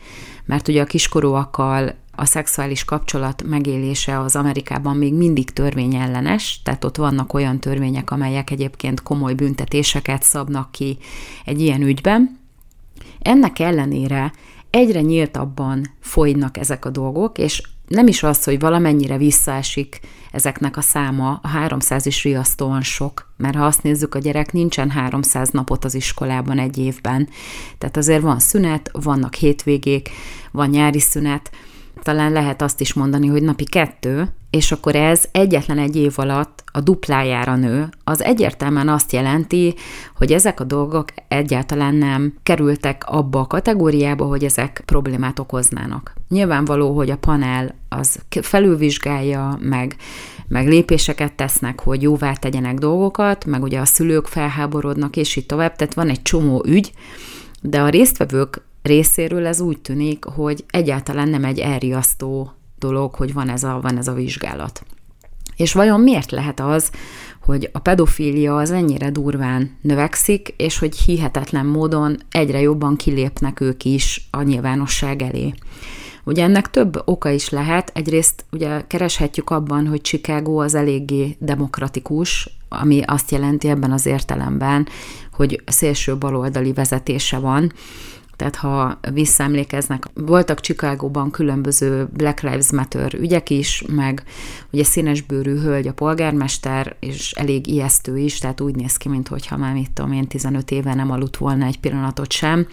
mert 0.45 0.67
ugye 0.67 0.81
a 0.81 0.85
kiskorúakkal 0.85 1.95
a 2.19 2.25
szexuális 2.25 2.85
kapcsolat 2.85 3.43
megélése 3.43 4.19
az 4.19 4.35
Amerikában 4.35 4.97
még 4.97 5.13
mindig 5.13 5.49
törvényellenes, 5.49 6.61
tehát 6.63 6.83
ott 6.83 6.97
vannak 6.97 7.33
olyan 7.33 7.59
törvények, 7.59 8.11
amelyek 8.11 8.51
egyébként 8.51 9.03
komoly 9.03 9.33
büntetéseket 9.33 10.23
szabnak 10.23 10.71
ki 10.71 10.97
egy 11.45 11.61
ilyen 11.61 11.81
ügyben. 11.81 12.39
Ennek 13.19 13.59
ellenére 13.59 14.33
egyre 14.69 15.01
nyíltabban 15.01 15.93
folynak 15.99 16.57
ezek 16.57 16.85
a 16.85 16.89
dolgok, 16.89 17.37
és 17.37 17.61
nem 17.87 18.07
is 18.07 18.23
az, 18.23 18.43
hogy 18.43 18.59
valamennyire 18.59 19.17
visszaesik 19.17 19.99
ezeknek 20.31 20.77
a 20.77 20.81
száma, 20.81 21.39
a 21.43 21.47
300 21.47 22.05
is 22.05 22.23
riasztóan 22.23 22.81
sok, 22.81 23.33
mert 23.37 23.55
ha 23.55 23.65
azt 23.65 23.83
nézzük, 23.83 24.15
a 24.15 24.19
gyerek 24.19 24.51
nincsen 24.51 24.89
300 24.89 25.49
napot 25.49 25.85
az 25.85 25.93
iskolában 25.93 26.59
egy 26.59 26.77
évben. 26.77 27.29
Tehát 27.77 27.97
azért 27.97 28.21
van 28.21 28.39
szünet, 28.39 28.89
vannak 28.93 29.35
hétvégék, 29.35 30.09
van 30.51 30.69
nyári 30.69 30.99
szünet, 30.99 31.51
talán 32.03 32.31
lehet 32.31 32.61
azt 32.61 32.81
is 32.81 32.93
mondani, 32.93 33.27
hogy 33.27 33.43
napi 33.43 33.63
kettő, 33.63 34.33
és 34.49 34.71
akkor 34.71 34.95
ez 34.95 35.25
egyetlen 35.31 35.77
egy 35.77 35.95
év 35.95 36.13
alatt 36.15 36.63
a 36.71 36.79
duplájára 36.79 37.55
nő, 37.55 37.89
az 38.03 38.23
egyértelműen 38.23 38.89
azt 38.89 39.11
jelenti, 39.11 39.75
hogy 40.15 40.31
ezek 40.31 40.59
a 40.59 40.63
dolgok 40.63 41.07
egyáltalán 41.27 41.95
nem 41.95 42.33
kerültek 42.43 43.03
abba 43.07 43.39
a 43.39 43.47
kategóriába, 43.47 44.25
hogy 44.25 44.43
ezek 44.43 44.83
problémát 44.85 45.39
okoznának. 45.39 46.13
Nyilvánvaló, 46.29 46.95
hogy 46.95 47.09
a 47.09 47.17
panel 47.17 47.75
az 47.89 48.19
felülvizsgálja, 48.41 49.57
meg, 49.61 49.95
meg 50.47 50.67
lépéseket 50.67 51.33
tesznek, 51.33 51.81
hogy 51.81 52.01
jóvá 52.01 52.33
tegyenek 52.33 52.77
dolgokat, 52.77 53.45
meg 53.45 53.63
ugye 53.63 53.79
a 53.79 53.85
szülők 53.85 54.27
felháborodnak, 54.27 55.15
és 55.15 55.35
így 55.35 55.45
tovább, 55.45 55.75
tehát 55.75 55.93
van 55.93 56.09
egy 56.09 56.21
csomó 56.21 56.63
ügy, 56.65 56.91
de 57.61 57.81
a 57.81 57.89
résztvevők 57.89 58.61
részéről 58.87 59.45
ez 59.45 59.59
úgy 59.61 59.79
tűnik, 59.79 60.25
hogy 60.25 60.65
egyáltalán 60.67 61.29
nem 61.29 61.43
egy 61.43 61.59
elriasztó 61.59 62.51
dolog, 62.79 63.15
hogy 63.15 63.33
van 63.33 63.49
ez 63.49 63.63
a, 63.63 63.79
van 63.81 63.97
ez 63.97 64.07
a 64.07 64.13
vizsgálat. 64.13 64.83
És 65.55 65.73
vajon 65.73 65.99
miért 65.99 66.31
lehet 66.31 66.59
az, 66.59 66.91
hogy 67.41 67.69
a 67.73 67.79
pedofília 67.79 68.57
az 68.57 68.71
ennyire 68.71 69.11
durván 69.11 69.77
növekszik, 69.81 70.53
és 70.57 70.79
hogy 70.79 70.97
hihetetlen 70.97 71.65
módon 71.65 72.17
egyre 72.31 72.61
jobban 72.61 72.95
kilépnek 72.95 73.59
ők 73.59 73.83
is 73.83 74.27
a 74.31 74.41
nyilvánosság 74.41 75.21
elé. 75.21 75.53
Ugye 76.23 76.43
ennek 76.43 76.69
több 76.69 77.01
oka 77.05 77.29
is 77.29 77.49
lehet. 77.49 77.91
Egyrészt 77.93 78.45
ugye 78.51 78.81
kereshetjük 78.87 79.49
abban, 79.49 79.87
hogy 79.87 80.01
Chicago 80.01 80.61
az 80.61 80.75
eléggé 80.75 81.35
demokratikus, 81.39 82.49
ami 82.69 83.01
azt 83.05 83.31
jelenti 83.31 83.69
ebben 83.69 83.91
az 83.91 84.05
értelemben, 84.05 84.87
hogy 85.31 85.61
szélső 85.65 86.17
baloldali 86.17 86.73
vezetése 86.73 87.37
van, 87.37 87.71
tehát 88.37 88.55
ha 88.55 88.99
visszaemlékeznek, 89.13 90.05
voltak 90.13 90.59
Csikágóban 90.59 91.31
különböző 91.31 92.07
Black 92.13 92.41
Lives 92.41 92.71
Matter 92.71 93.13
ügyek 93.13 93.49
is, 93.49 93.83
meg 93.87 94.23
ugye 94.71 94.83
színesbőrű 94.83 95.59
hölgy 95.59 95.87
a 95.87 95.93
polgármester, 95.93 96.95
és 96.99 97.31
elég 97.31 97.67
ijesztő 97.67 98.17
is, 98.17 98.39
tehát 98.39 98.61
úgy 98.61 98.75
néz 98.75 98.97
ki, 98.97 99.09
mintha 99.09 99.57
már 99.57 99.73
mit 99.73 99.91
tudom 99.91 100.11
én 100.11 100.27
15 100.27 100.71
éve 100.71 100.93
nem 100.93 101.11
aludt 101.11 101.37
volna 101.37 101.65
egy 101.65 101.79
pillanatot 101.79 102.31
sem, 102.31 102.67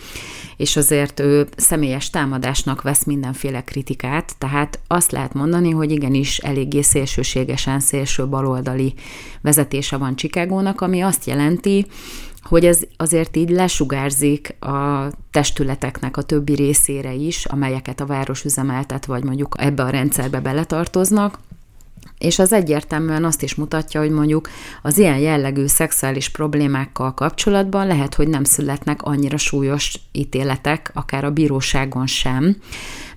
és 0.56 0.76
azért 0.76 1.20
ő 1.20 1.48
személyes 1.56 2.10
támadásnak 2.10 2.82
vesz 2.82 3.04
mindenféle 3.04 3.64
kritikát, 3.64 4.34
tehát 4.38 4.80
azt 4.86 5.12
lehet 5.12 5.34
mondani, 5.34 5.70
hogy 5.70 5.90
igenis 5.90 6.38
eléggé 6.38 6.80
szélsőségesen 6.80 7.80
szélső 7.80 8.26
baloldali 8.26 8.94
vezetése 9.40 9.96
van 9.96 10.16
Csikágónak, 10.16 10.80
ami 10.80 11.00
azt 11.00 11.26
jelenti, 11.26 11.86
hogy 12.44 12.64
ez 12.64 12.80
azért 12.96 13.36
így 13.36 13.50
lesugárzik 13.50 14.56
a 14.60 15.10
testületeknek 15.30 16.16
a 16.16 16.22
többi 16.22 16.54
részére 16.54 17.12
is, 17.12 17.44
amelyeket 17.44 18.00
a 18.00 18.06
város 18.06 18.44
üzemeltet, 18.44 19.06
vagy 19.06 19.24
mondjuk 19.24 19.54
ebbe 19.58 19.82
a 19.82 19.90
rendszerbe 19.90 20.40
beletartoznak, 20.40 21.38
és 22.18 22.38
az 22.38 22.52
egyértelműen 22.52 23.24
azt 23.24 23.42
is 23.42 23.54
mutatja, 23.54 24.00
hogy 24.00 24.10
mondjuk 24.10 24.48
az 24.82 24.98
ilyen 24.98 25.18
jellegű 25.18 25.66
szexuális 25.66 26.28
problémákkal 26.28 27.14
kapcsolatban 27.14 27.86
lehet, 27.86 28.14
hogy 28.14 28.28
nem 28.28 28.44
születnek 28.44 29.02
annyira 29.02 29.36
súlyos 29.36 30.00
ítéletek, 30.12 30.90
akár 30.94 31.24
a 31.24 31.30
bíróságon 31.30 32.06
sem, 32.06 32.56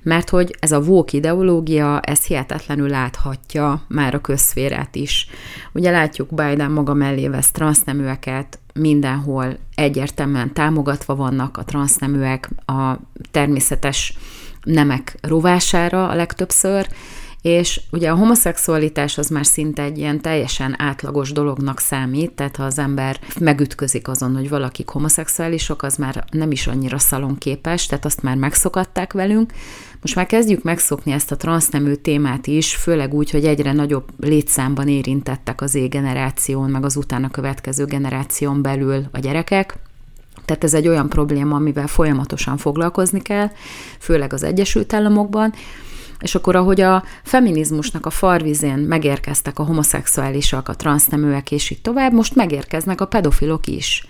mert 0.02 0.30
hogy 0.30 0.56
ez 0.60 0.72
a 0.72 0.82
vók 0.82 1.14
ideológia, 1.14 2.00
ez 2.00 2.26
hihetetlenül 2.26 2.90
láthatja 2.90 3.82
már 3.88 4.14
a 4.14 4.22
közszférát 4.22 4.96
is. 4.96 5.28
Ugye 5.74 5.92
látjuk 5.92 6.30
Biden 6.34 6.72
maga 6.72 6.94
mellé 6.94 7.28
vesz 7.28 7.52
transzneműeket, 7.52 8.60
mindenhol 8.78 9.58
egyértelműen 9.76 10.54
támogatva 10.54 11.16
vannak 11.16 11.58
a 11.58 11.64
transzneműek 11.64 12.50
a 12.66 12.94
természetes 13.32 14.18
nemek 14.64 15.18
rovására 15.22 16.08
a 16.10 16.16
legtöbbször, 16.16 16.88
és 17.42 17.82
ugye 17.92 18.10
a 18.10 18.16
homoszexualitás 18.16 19.18
az 19.18 19.30
már 19.30 19.46
szinte 19.46 19.82
egy 19.82 19.98
ilyen 19.98 20.22
teljesen 20.22 20.82
átlagos 20.82 21.32
dolognak 21.32 21.80
számít, 21.80 22.32
tehát 22.32 22.56
ha 22.56 22.64
az 22.64 22.80
ember 22.80 23.20
megütközik 23.40 24.08
azon, 24.08 24.36
hogy 24.36 24.50
valakik 24.50 24.90
homoszexuálisok, 24.90 25.84
az 25.84 25.96
már 25.96 26.24
nem 26.32 26.52
is 26.52 26.68
annyira 26.68 27.00
szalonképes, 27.00 27.86
tehát 27.86 28.06
azt 28.06 28.22
már 28.22 28.36
megszokatták 28.36 29.14
velünk. 29.14 29.52
Most 30.08 30.20
már 30.20 30.28
kezdjük 30.28 30.64
megszokni 30.64 31.12
ezt 31.12 31.32
a 31.32 31.38
transznemű 31.38 31.94
témát 31.94 32.48
is, 32.48 32.76
főleg 32.76 33.14
úgy, 33.14 33.30
hogy 33.30 33.46
egyre 33.46 33.74
nagyobb 33.74 34.08
létszámban 34.20 34.88
érintettek 34.88 35.62
az 35.62 35.76
égeneráción, 35.76 36.70
meg 36.70 36.86
az 36.86 36.96
utána 36.96 37.30
következő 37.30 37.86
generáción 37.86 38.62
belül 38.62 39.06
a 39.12 39.20
gyerekek. 39.20 39.78
Tehát 40.46 40.64
ez 40.64 40.74
egy 40.74 40.88
olyan 40.88 41.10
probléma, 41.10 41.56
amivel 41.56 41.88
folyamatosan 41.88 42.58
foglalkozni 42.58 43.22
kell, 43.22 43.52
főleg 44.00 44.34
az 44.34 44.44
Egyesült 44.44 44.94
Államokban, 44.94 45.54
és 46.20 46.36
akkor, 46.36 46.56
ahogy 46.56 46.82
a 46.82 47.04
feminizmusnak 47.24 48.06
a 48.06 48.10
farvizén 48.10 48.78
megérkeztek 48.78 49.60
a 49.60 49.64
homoszexuálisak, 49.64 50.70
a 50.70 50.76
transzneműek 50.76 51.52
és 51.52 51.70
így 51.70 51.82
tovább, 51.82 52.14
most 52.14 52.36
megérkeznek 52.36 53.02
a 53.02 53.08
pedofilok 53.08 53.68
is. 53.68 54.08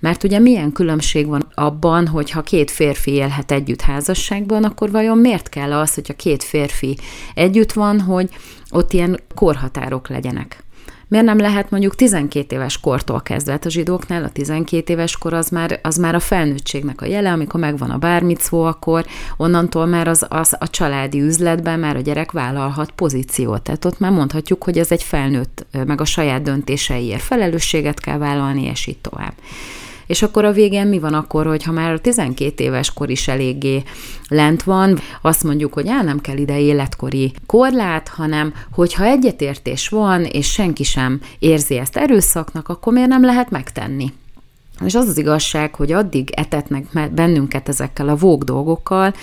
Mert 0.00 0.24
ugye 0.24 0.38
milyen 0.38 0.72
különbség 0.72 1.26
van 1.26 1.48
abban, 1.54 2.06
hogy 2.06 2.30
ha 2.30 2.42
két 2.42 2.70
férfi 2.70 3.10
élhet 3.10 3.52
együtt 3.52 3.80
házasságban, 3.80 4.64
akkor 4.64 4.90
vajon 4.90 5.18
miért 5.18 5.48
kell 5.48 5.72
az, 5.72 5.94
hogyha 5.94 6.14
két 6.14 6.42
férfi 6.42 6.98
együtt 7.34 7.72
van, 7.72 8.00
hogy 8.00 8.28
ott 8.70 8.92
ilyen 8.92 9.20
korhatárok 9.34 10.08
legyenek? 10.08 10.64
Miért 11.08 11.24
nem 11.24 11.38
lehet 11.38 11.70
mondjuk 11.70 11.94
12 11.94 12.56
éves 12.56 12.80
kortól 12.80 13.20
kezdve? 13.20 13.52
Hát 13.52 13.64
a 13.64 13.70
zsidóknál 13.70 14.24
a 14.24 14.28
12 14.28 14.92
éves 14.92 15.16
kor 15.16 15.32
az 15.32 15.48
már, 15.48 15.80
az 15.82 15.96
már 15.96 16.14
a 16.14 16.20
felnőttségnek 16.20 17.00
a 17.00 17.06
jele, 17.06 17.32
amikor 17.32 17.60
megvan 17.60 17.90
a 17.90 17.98
bármicvó, 17.98 18.62
akkor 18.62 19.06
onnantól 19.36 19.86
már 19.86 20.08
az, 20.08 20.26
az 20.28 20.56
a 20.58 20.70
családi 20.70 21.20
üzletben 21.20 21.78
már 21.78 21.96
a 21.96 22.00
gyerek 22.00 22.32
vállalhat 22.32 22.90
pozíciót. 22.90 23.62
Tehát 23.62 23.84
ott 23.84 23.98
már 23.98 24.12
mondhatjuk, 24.12 24.64
hogy 24.64 24.78
ez 24.78 24.90
egy 24.90 25.02
felnőtt, 25.02 25.66
meg 25.86 26.00
a 26.00 26.04
saját 26.04 26.42
döntéseiért 26.42 27.22
felelősséget 27.22 28.00
kell 28.00 28.18
vállalni, 28.18 28.64
és 28.64 28.86
így 28.86 28.98
tovább. 28.98 29.32
És 30.06 30.22
akkor 30.22 30.44
a 30.44 30.52
végén 30.52 30.86
mi 30.86 30.98
van 30.98 31.14
akkor, 31.14 31.46
hogy 31.46 31.62
ha 31.62 31.72
már 31.72 31.92
a 31.92 31.98
12 31.98 32.64
éves 32.64 32.92
kor 32.92 33.10
is 33.10 33.28
eléggé 33.28 33.82
lent 34.28 34.62
van, 34.62 34.98
azt 35.22 35.44
mondjuk, 35.44 35.72
hogy 35.72 35.86
el 35.86 36.02
nem 36.02 36.20
kell 36.20 36.36
ide 36.36 36.60
életkori 36.60 37.32
korlát, 37.46 38.08
hanem 38.08 38.54
hogyha 38.72 39.04
egyetértés 39.04 39.88
van, 39.88 40.24
és 40.24 40.52
senki 40.52 40.82
sem 40.82 41.20
érzi 41.38 41.76
ezt 41.76 41.96
erőszaknak, 41.96 42.68
akkor 42.68 42.92
miért 42.92 43.08
nem 43.08 43.24
lehet 43.24 43.50
megtenni? 43.50 44.12
És 44.84 44.94
az 44.94 45.08
az 45.08 45.18
igazság, 45.18 45.74
hogy 45.74 45.92
addig 45.92 46.30
etetnek 46.30 47.10
bennünket 47.12 47.68
ezekkel 47.68 48.08
a 48.08 48.16
vók 48.16 48.44
dolgokkal, 48.44 49.14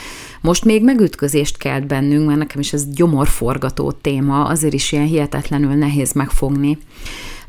most 0.41 0.65
még 0.65 0.84
megütközést 0.84 1.58
kelt 1.58 1.88
bennünk, 1.88 2.28
mert 2.28 2.39
nekem 2.39 2.60
is 2.60 2.74
ez 2.74 2.89
gyomorforgató 2.89 3.91
téma, 3.91 4.46
azért 4.46 4.74
is 4.74 4.91
ilyen 4.91 5.06
hihetetlenül 5.06 5.74
nehéz 5.74 6.12
megfogni. 6.12 6.78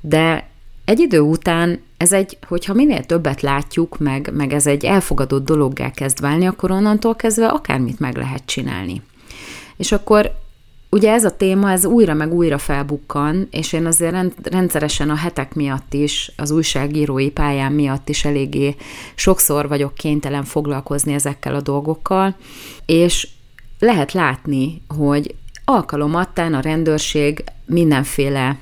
De 0.01 0.49
egy 0.85 0.99
idő 0.99 1.21
után 1.21 1.81
ez 1.97 2.13
egy, 2.13 2.39
hogyha 2.47 2.75
minél 2.75 3.05
többet 3.05 3.41
látjuk, 3.41 3.99
meg, 3.99 4.31
meg 4.33 4.53
ez 4.53 4.67
egy 4.67 4.85
elfogadott 4.85 5.45
dologgá 5.45 5.91
kezd 5.91 6.21
válni, 6.21 6.47
akkor 6.47 6.71
onnantól 6.71 7.15
kezdve 7.15 7.47
akármit 7.47 7.99
meg 7.99 8.17
lehet 8.17 8.43
csinálni. 8.45 9.03
És 9.77 9.93
akkor 9.93 10.31
ugye 10.91 11.13
ez 11.13 11.25
a 11.25 11.37
téma, 11.37 11.71
ez 11.71 11.85
újra 11.85 12.15
meg 12.15 12.33
újra 12.33 12.59
felbukkan, 12.59 13.49
és 13.51 13.73
én 13.73 13.87
azért 13.87 14.17
rendszeresen 14.43 15.11
a 15.11 15.17
hetek 15.17 15.55
miatt 15.55 15.95
is, 15.95 16.33
az 16.37 16.51
újságírói 16.51 17.31
pályám 17.31 17.73
miatt 17.73 18.09
is 18.09 18.25
eléggé 18.25 18.77
sokszor 19.15 19.69
vagyok 19.69 19.95
kénytelen 19.95 20.45
foglalkozni 20.45 21.13
ezekkel 21.13 21.55
a 21.55 21.61
dolgokkal, 21.61 22.37
és 22.87 23.29
lehet 23.79 24.13
látni, 24.13 24.83
hogy 24.89 25.35
alkalomattán 25.65 26.55
a 26.55 26.61
rendőrség 26.61 27.45
mindenféle 27.67 28.59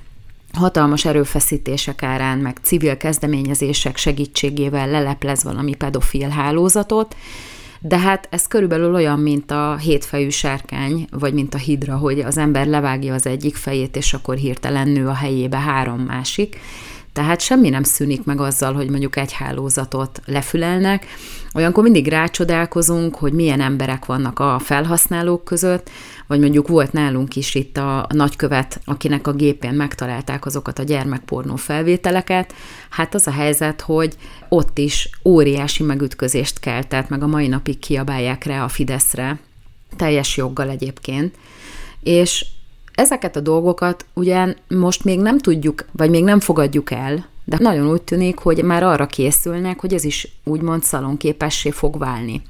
hatalmas 0.52 1.04
erőfeszítések 1.04 2.02
árán, 2.02 2.38
meg 2.38 2.58
civil 2.62 2.96
kezdeményezések 2.96 3.96
segítségével 3.96 4.88
leleplez 4.88 5.44
valami 5.44 5.74
pedofil 5.74 6.28
hálózatot, 6.28 7.16
de 7.80 7.98
hát 7.98 8.28
ez 8.30 8.46
körülbelül 8.46 8.94
olyan, 8.94 9.18
mint 9.18 9.50
a 9.50 9.76
hétfejű 9.76 10.28
sárkány, 10.28 11.06
vagy 11.10 11.34
mint 11.34 11.54
a 11.54 11.58
hidra, 11.58 11.96
hogy 11.96 12.20
az 12.20 12.38
ember 12.38 12.66
levágja 12.66 13.14
az 13.14 13.26
egyik 13.26 13.56
fejét, 13.56 13.96
és 13.96 14.14
akkor 14.14 14.36
hirtelen 14.36 14.88
nő 14.88 15.06
a 15.06 15.14
helyébe 15.14 15.58
három 15.58 16.00
másik. 16.00 16.60
Tehát 17.12 17.40
semmi 17.40 17.68
nem 17.68 17.82
szűnik 17.82 18.24
meg 18.24 18.40
azzal, 18.40 18.72
hogy 18.72 18.90
mondjuk 18.90 19.16
egy 19.16 19.32
hálózatot 19.32 20.20
lefülelnek. 20.24 21.06
Olyankor 21.54 21.82
mindig 21.82 22.08
rácsodálkozunk, 22.08 23.14
hogy 23.14 23.32
milyen 23.32 23.60
emberek 23.60 24.04
vannak 24.06 24.38
a 24.38 24.58
felhasználók 24.58 25.44
között, 25.44 25.90
vagy 26.26 26.40
mondjuk 26.40 26.68
volt 26.68 26.92
nálunk 26.92 27.36
is 27.36 27.54
itt 27.54 27.76
a, 27.76 28.06
nagykövet, 28.14 28.80
akinek 28.84 29.26
a 29.26 29.32
gépén 29.32 29.72
megtalálták 29.72 30.46
azokat 30.46 30.78
a 30.78 30.82
gyermekpornó 30.82 31.56
felvételeket. 31.56 32.54
Hát 32.90 33.14
az 33.14 33.26
a 33.26 33.30
helyzet, 33.30 33.80
hogy 33.80 34.14
ott 34.48 34.78
is 34.78 35.10
óriási 35.24 35.82
megütközést 35.82 36.60
keltett, 36.60 37.08
meg 37.08 37.22
a 37.22 37.26
mai 37.26 37.48
napig 37.48 37.78
kiabálják 37.78 38.44
rá 38.44 38.64
a 38.64 38.68
Fideszre, 38.68 39.38
teljes 39.96 40.36
joggal 40.36 40.68
egyébként. 40.68 41.34
És 42.02 42.46
ezeket 42.94 43.36
a 43.36 43.40
dolgokat 43.40 44.06
ugyan 44.14 44.56
most 44.68 45.04
még 45.04 45.20
nem 45.20 45.38
tudjuk, 45.38 45.84
vagy 45.92 46.10
még 46.10 46.24
nem 46.24 46.40
fogadjuk 46.40 46.90
el, 46.90 47.30
de 47.44 47.56
nagyon 47.60 47.90
úgy 47.90 48.02
tűnik, 48.02 48.38
hogy 48.38 48.62
már 48.62 48.82
arra 48.82 49.06
készülnek, 49.06 49.80
hogy 49.80 49.94
ez 49.94 50.04
is 50.04 50.28
úgymond 50.44 50.82
szalonképessé 50.82 51.70
fog 51.70 51.98
válni. 51.98 52.42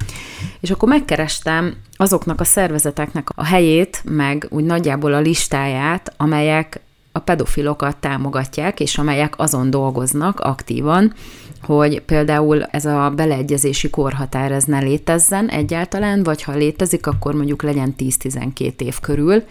És 0.60 0.70
akkor 0.70 0.88
megkerestem 0.88 1.74
azoknak 1.96 2.40
a 2.40 2.44
szervezeteknek 2.44 3.28
a 3.34 3.44
helyét, 3.44 4.02
meg 4.04 4.46
úgy 4.50 4.64
nagyjából 4.64 5.12
a 5.12 5.20
listáját, 5.20 6.14
amelyek 6.16 6.80
a 7.12 7.18
pedofilokat 7.18 7.96
támogatják, 7.96 8.80
és 8.80 8.98
amelyek 8.98 9.34
azon 9.38 9.70
dolgoznak 9.70 10.40
aktívan, 10.40 11.14
hogy 11.62 12.00
például 12.00 12.62
ez 12.62 12.84
a 12.84 13.12
beleegyezési 13.16 13.90
korhatár 13.90 14.52
ez 14.52 14.64
ne 14.64 14.78
létezzen 14.78 15.48
egyáltalán, 15.48 16.22
vagy 16.22 16.42
ha 16.42 16.52
létezik, 16.52 17.06
akkor 17.06 17.34
mondjuk 17.34 17.62
legyen 17.62 17.94
10-12 17.98 18.80
év 18.80 19.00
körül, 19.00 19.42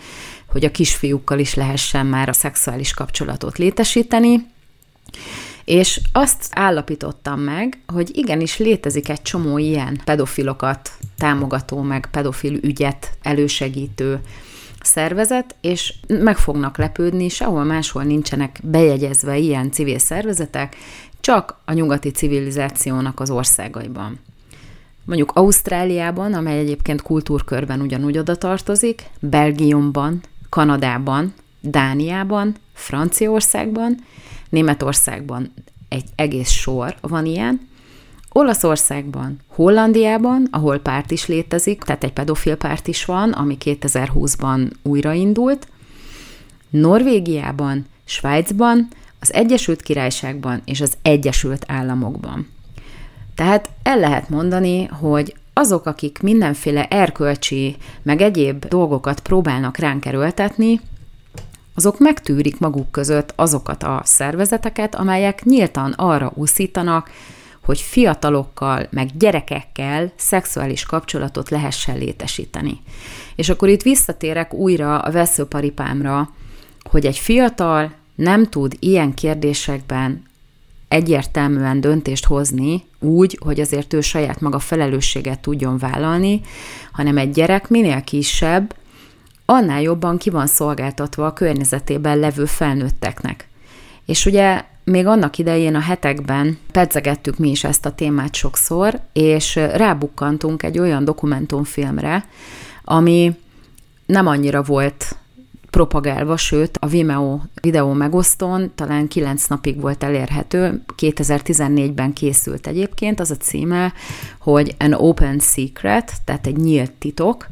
hogy 0.47 0.65
a 0.65 0.71
kisfiúkkal 0.71 1.39
is 1.39 1.53
lehessen 1.53 2.05
már 2.05 2.29
a 2.29 2.33
szexuális 2.33 2.93
kapcsolatot 2.93 3.57
létesíteni, 3.57 4.45
és 5.65 6.01
azt 6.11 6.47
állapítottam 6.51 7.39
meg, 7.39 7.81
hogy 7.87 8.17
igenis 8.17 8.57
létezik 8.57 9.09
egy 9.09 9.21
csomó 9.21 9.57
ilyen 9.57 10.01
pedofilokat 10.05 10.91
támogató, 11.17 11.81
meg 11.81 12.07
pedofil 12.11 12.53
ügyet 12.53 13.11
elősegítő 13.21 14.19
szervezet, 14.83 15.55
és 15.61 15.93
meg 16.07 16.37
fognak 16.37 16.77
lepődni, 16.77 17.29
sehol 17.29 17.63
máshol 17.63 18.03
nincsenek 18.03 18.59
bejegyezve 18.63 19.37
ilyen 19.37 19.71
civil 19.71 19.99
szervezetek, 19.99 20.75
csak 21.19 21.59
a 21.65 21.73
nyugati 21.73 22.11
civilizációnak 22.11 23.19
az 23.19 23.29
országaiban. 23.29 24.19
Mondjuk 25.05 25.31
Ausztráliában, 25.31 26.33
amely 26.33 26.59
egyébként 26.59 27.01
kultúrkörben 27.01 27.81
ugyanúgy 27.81 28.17
oda 28.17 28.35
tartozik, 28.35 29.09
Belgiumban, 29.19 30.21
Kanadában, 30.49 31.33
Dániában, 31.61 32.55
Franciaországban, 32.73 33.97
Németországban 34.49 35.53
egy 35.89 36.05
egész 36.15 36.49
sor 36.49 36.95
van 37.01 37.25
ilyen, 37.25 37.69
Olaszországban, 38.33 39.39
Hollandiában, 39.47 40.47
ahol 40.51 40.79
párt 40.79 41.11
is 41.11 41.27
létezik, 41.27 41.83
tehát 41.83 42.03
egy 42.03 42.13
pedofil 42.13 42.55
párt 42.55 42.87
is 42.87 43.05
van, 43.05 43.31
ami 43.31 43.57
2020-ban 43.63 44.71
újraindult, 44.83 45.67
Norvégiában, 46.69 47.85
Svájcban, 48.03 48.87
az 49.19 49.33
Egyesült 49.33 49.81
Királyságban 49.81 50.61
és 50.65 50.81
az 50.81 50.93
Egyesült 51.01 51.65
Államokban. 51.67 52.47
Tehát 53.35 53.69
el 53.83 53.99
lehet 53.99 54.29
mondani, 54.29 54.85
hogy 54.85 55.35
azok, 55.53 55.85
akik 55.85 56.21
mindenféle 56.21 56.85
erkölcsi, 56.87 57.75
meg 58.01 58.21
egyéb 58.21 58.65
dolgokat 58.65 59.19
próbálnak 59.19 59.77
ránk 59.77 60.05
erőltetni, 60.05 60.79
azok 61.75 61.99
megtűrik 61.99 62.59
maguk 62.59 62.91
között 62.91 63.33
azokat 63.35 63.83
a 63.83 64.01
szervezeteket, 64.03 64.95
amelyek 64.95 65.43
nyíltan 65.43 65.91
arra 65.91 66.31
úszítanak, 66.35 67.09
hogy 67.63 67.79
fiatalokkal, 67.79 68.87
meg 68.89 69.09
gyerekekkel 69.17 70.11
szexuális 70.15 70.83
kapcsolatot 70.83 71.49
lehessen 71.49 71.97
létesíteni. 71.97 72.81
És 73.35 73.49
akkor 73.49 73.69
itt 73.69 73.81
visszatérek 73.81 74.53
újra 74.53 74.99
a 74.99 75.11
veszőparipámra, 75.11 76.29
hogy 76.89 77.05
egy 77.05 77.17
fiatal 77.17 77.93
nem 78.15 78.45
tud 78.49 78.75
ilyen 78.79 79.13
kérdésekben 79.13 80.23
egyértelműen 80.87 81.81
döntést 81.81 82.25
hozni 82.25 82.83
úgy, 82.99 83.37
hogy 83.43 83.59
azért 83.59 83.93
ő 83.93 84.01
saját 84.01 84.41
maga 84.41 84.59
felelősséget 84.59 85.39
tudjon 85.39 85.77
vállalni, 85.77 86.41
hanem 86.91 87.17
egy 87.17 87.31
gyerek 87.31 87.69
minél 87.69 88.01
kisebb, 88.01 88.75
annál 89.51 89.81
jobban 89.81 90.17
ki 90.17 90.29
van 90.29 90.47
szolgáltatva 90.47 91.25
a 91.25 91.33
környezetében 91.33 92.19
levő 92.19 92.45
felnőtteknek. 92.45 93.47
És 94.05 94.25
ugye 94.25 94.63
még 94.83 95.05
annak 95.05 95.37
idején 95.37 95.75
a 95.75 95.79
hetekben 95.79 96.57
pedzegettük 96.71 97.37
mi 97.37 97.49
is 97.49 97.63
ezt 97.63 97.85
a 97.85 97.95
témát 97.95 98.33
sokszor, 98.33 98.99
és 99.13 99.55
rábukkantunk 99.55 100.63
egy 100.63 100.79
olyan 100.79 101.05
dokumentumfilmre, 101.05 102.25
ami 102.83 103.35
nem 104.05 104.27
annyira 104.27 104.61
volt 104.63 105.15
propagálva, 105.69 106.37
sőt 106.37 106.77
a 106.81 106.87
Vimeo 106.87 107.39
videó 107.61 107.91
megosztón 107.93 108.71
talán 108.75 109.07
9 109.07 109.45
napig 109.45 109.81
volt 109.81 110.03
elérhető, 110.03 110.83
2014-ben 110.97 112.13
készült 112.13 112.67
egyébként, 112.67 113.19
az 113.19 113.31
a 113.31 113.37
címe, 113.37 113.93
hogy 114.39 114.75
An 114.79 114.93
Open 114.93 115.39
Secret, 115.39 116.13
tehát 116.25 116.47
egy 116.47 116.57
nyílt 116.57 116.91
titok, 116.91 117.47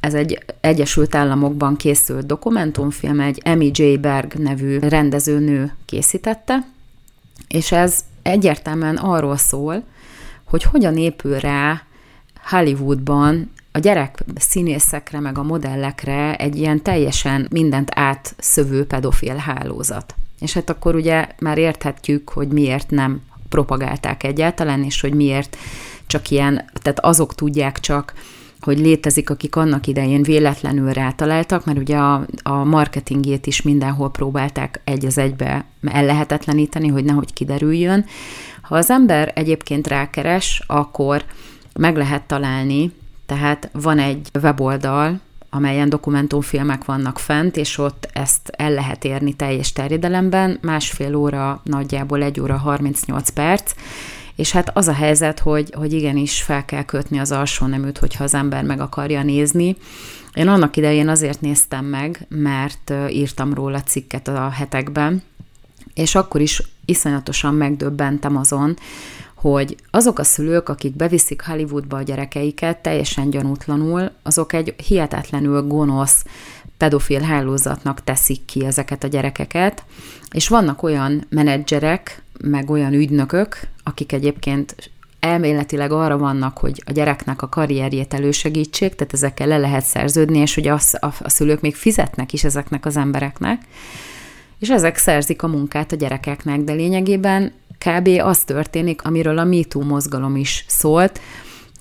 ez 0.00 0.14
egy 0.14 0.44
Egyesült 0.60 1.14
Államokban 1.14 1.76
készült 1.76 2.26
dokumentumfilm, 2.26 3.20
egy 3.20 3.40
Emmy 3.44 3.70
J. 3.74 3.96
Berg 3.96 4.34
nevű 4.34 4.78
rendezőnő 4.78 5.74
készítette, 5.84 6.66
és 7.48 7.72
ez 7.72 8.04
egyértelműen 8.22 8.96
arról 8.96 9.36
szól, 9.36 9.82
hogy 10.44 10.62
hogyan 10.62 10.96
épül 10.96 11.38
rá 11.38 11.82
Hollywoodban 12.44 13.50
a 13.72 13.78
gyerek 13.78 14.24
színészekre, 14.36 15.20
meg 15.20 15.38
a 15.38 15.42
modellekre 15.42 16.36
egy 16.36 16.56
ilyen 16.56 16.82
teljesen 16.82 17.46
mindent 17.50 17.90
átszövő 17.94 18.86
pedofil 18.86 19.36
hálózat. 19.36 20.14
És 20.40 20.52
hát 20.52 20.70
akkor 20.70 20.94
ugye 20.94 21.28
már 21.38 21.58
érthetjük, 21.58 22.28
hogy 22.28 22.48
miért 22.48 22.90
nem 22.90 23.22
propagálták 23.48 24.22
egyáltalán, 24.22 24.84
és 24.84 25.00
hogy 25.00 25.14
miért 25.14 25.56
csak 26.06 26.30
ilyen, 26.30 26.70
tehát 26.82 27.00
azok 27.00 27.34
tudják 27.34 27.80
csak, 27.80 28.14
hogy 28.60 28.78
létezik, 28.78 29.30
akik 29.30 29.56
annak 29.56 29.86
idején 29.86 30.22
véletlenül 30.22 30.92
rátaláltak, 30.92 31.64
mert 31.64 31.78
ugye 31.78 31.96
a, 31.96 32.26
a 32.42 32.64
marketingjét 32.64 33.46
is 33.46 33.62
mindenhol 33.62 34.10
próbálták 34.10 34.80
egy 34.84 35.06
az 35.06 35.18
egybe 35.18 35.64
ellehetetleníteni, 35.86 36.88
hogy 36.88 37.04
nehogy 37.04 37.32
kiderüljön. 37.32 38.04
Ha 38.62 38.76
az 38.76 38.90
ember 38.90 39.32
egyébként 39.34 39.86
rákeres, 39.86 40.62
akkor 40.66 41.24
meg 41.78 41.96
lehet 41.96 42.22
találni, 42.22 42.92
tehát 43.26 43.68
van 43.72 43.98
egy 43.98 44.28
weboldal, 44.42 45.20
amelyen 45.50 45.88
dokumentumfilmek 45.88 46.84
vannak 46.84 47.18
fent, 47.18 47.56
és 47.56 47.78
ott 47.78 48.08
ezt 48.12 48.48
el 48.56 48.70
lehet 48.70 49.04
érni 49.04 49.32
teljes 49.32 49.72
terjedelemben, 49.72 50.58
másfél 50.62 51.14
óra, 51.14 51.60
nagyjából 51.64 52.22
egy 52.22 52.40
óra 52.40 52.56
38 52.56 53.30
perc, 53.30 53.74
és 54.40 54.50
hát 54.50 54.76
az 54.76 54.88
a 54.88 54.92
helyzet, 54.92 55.38
hogy, 55.38 55.74
hogy 55.76 55.92
igenis 55.92 56.42
fel 56.42 56.64
kell 56.64 56.84
kötni 56.84 57.18
az 57.18 57.32
alsó 57.32 57.66
neműt, 57.66 57.98
hogyha 57.98 58.24
az 58.24 58.34
ember 58.34 58.64
meg 58.64 58.80
akarja 58.80 59.22
nézni. 59.22 59.76
Én 60.34 60.48
annak 60.48 60.76
idején 60.76 61.08
azért 61.08 61.40
néztem 61.40 61.84
meg, 61.84 62.26
mert 62.28 62.92
írtam 63.10 63.54
róla 63.54 63.80
cikket 63.80 64.28
a 64.28 64.48
hetekben, 64.48 65.22
és 65.94 66.14
akkor 66.14 66.40
is 66.40 66.62
iszonyatosan 66.84 67.54
megdöbbentem 67.54 68.36
azon, 68.36 68.76
hogy 69.34 69.76
azok 69.90 70.18
a 70.18 70.24
szülők, 70.24 70.68
akik 70.68 70.96
beviszik 70.96 71.42
Hollywoodba 71.42 71.96
a 71.96 72.02
gyerekeiket 72.02 72.78
teljesen 72.78 73.30
gyanútlanul, 73.30 74.10
azok 74.22 74.52
egy 74.52 74.74
hihetetlenül 74.86 75.62
gonosz 75.62 76.24
pedofil 76.76 77.20
hálózatnak 77.20 78.04
teszik 78.04 78.44
ki 78.44 78.64
ezeket 78.64 79.04
a 79.04 79.08
gyerekeket, 79.08 79.84
és 80.30 80.48
vannak 80.48 80.82
olyan 80.82 81.26
menedzserek, 81.28 82.22
meg 82.42 82.70
olyan 82.70 82.92
ügynökök, 82.92 83.68
akik 83.90 84.12
egyébként 84.12 84.90
elméletileg 85.20 85.92
arra 85.92 86.18
vannak, 86.18 86.58
hogy 86.58 86.82
a 86.86 86.92
gyereknek 86.92 87.42
a 87.42 87.48
karrierjét 87.48 88.14
elősegítsék, 88.14 88.94
tehát 88.94 89.12
ezekkel 89.12 89.46
le 89.46 89.58
lehet 89.58 89.84
szerződni, 89.84 90.38
és 90.38 90.54
hogy 90.54 90.68
a, 90.68 90.78
a, 90.92 91.06
a 91.18 91.28
szülők 91.28 91.60
még 91.60 91.74
fizetnek 91.74 92.32
is 92.32 92.44
ezeknek 92.44 92.86
az 92.86 92.96
embereknek, 92.96 93.62
és 94.58 94.70
ezek 94.70 94.96
szerzik 94.96 95.42
a 95.42 95.48
munkát 95.48 95.92
a 95.92 95.96
gyerekeknek, 95.96 96.60
de 96.60 96.72
lényegében 96.72 97.52
kb. 97.78 98.08
az 98.22 98.38
történik, 98.38 99.02
amiről 99.02 99.38
a 99.38 99.44
MeToo 99.44 99.82
mozgalom 99.82 100.36
is 100.36 100.64
szólt, 100.68 101.20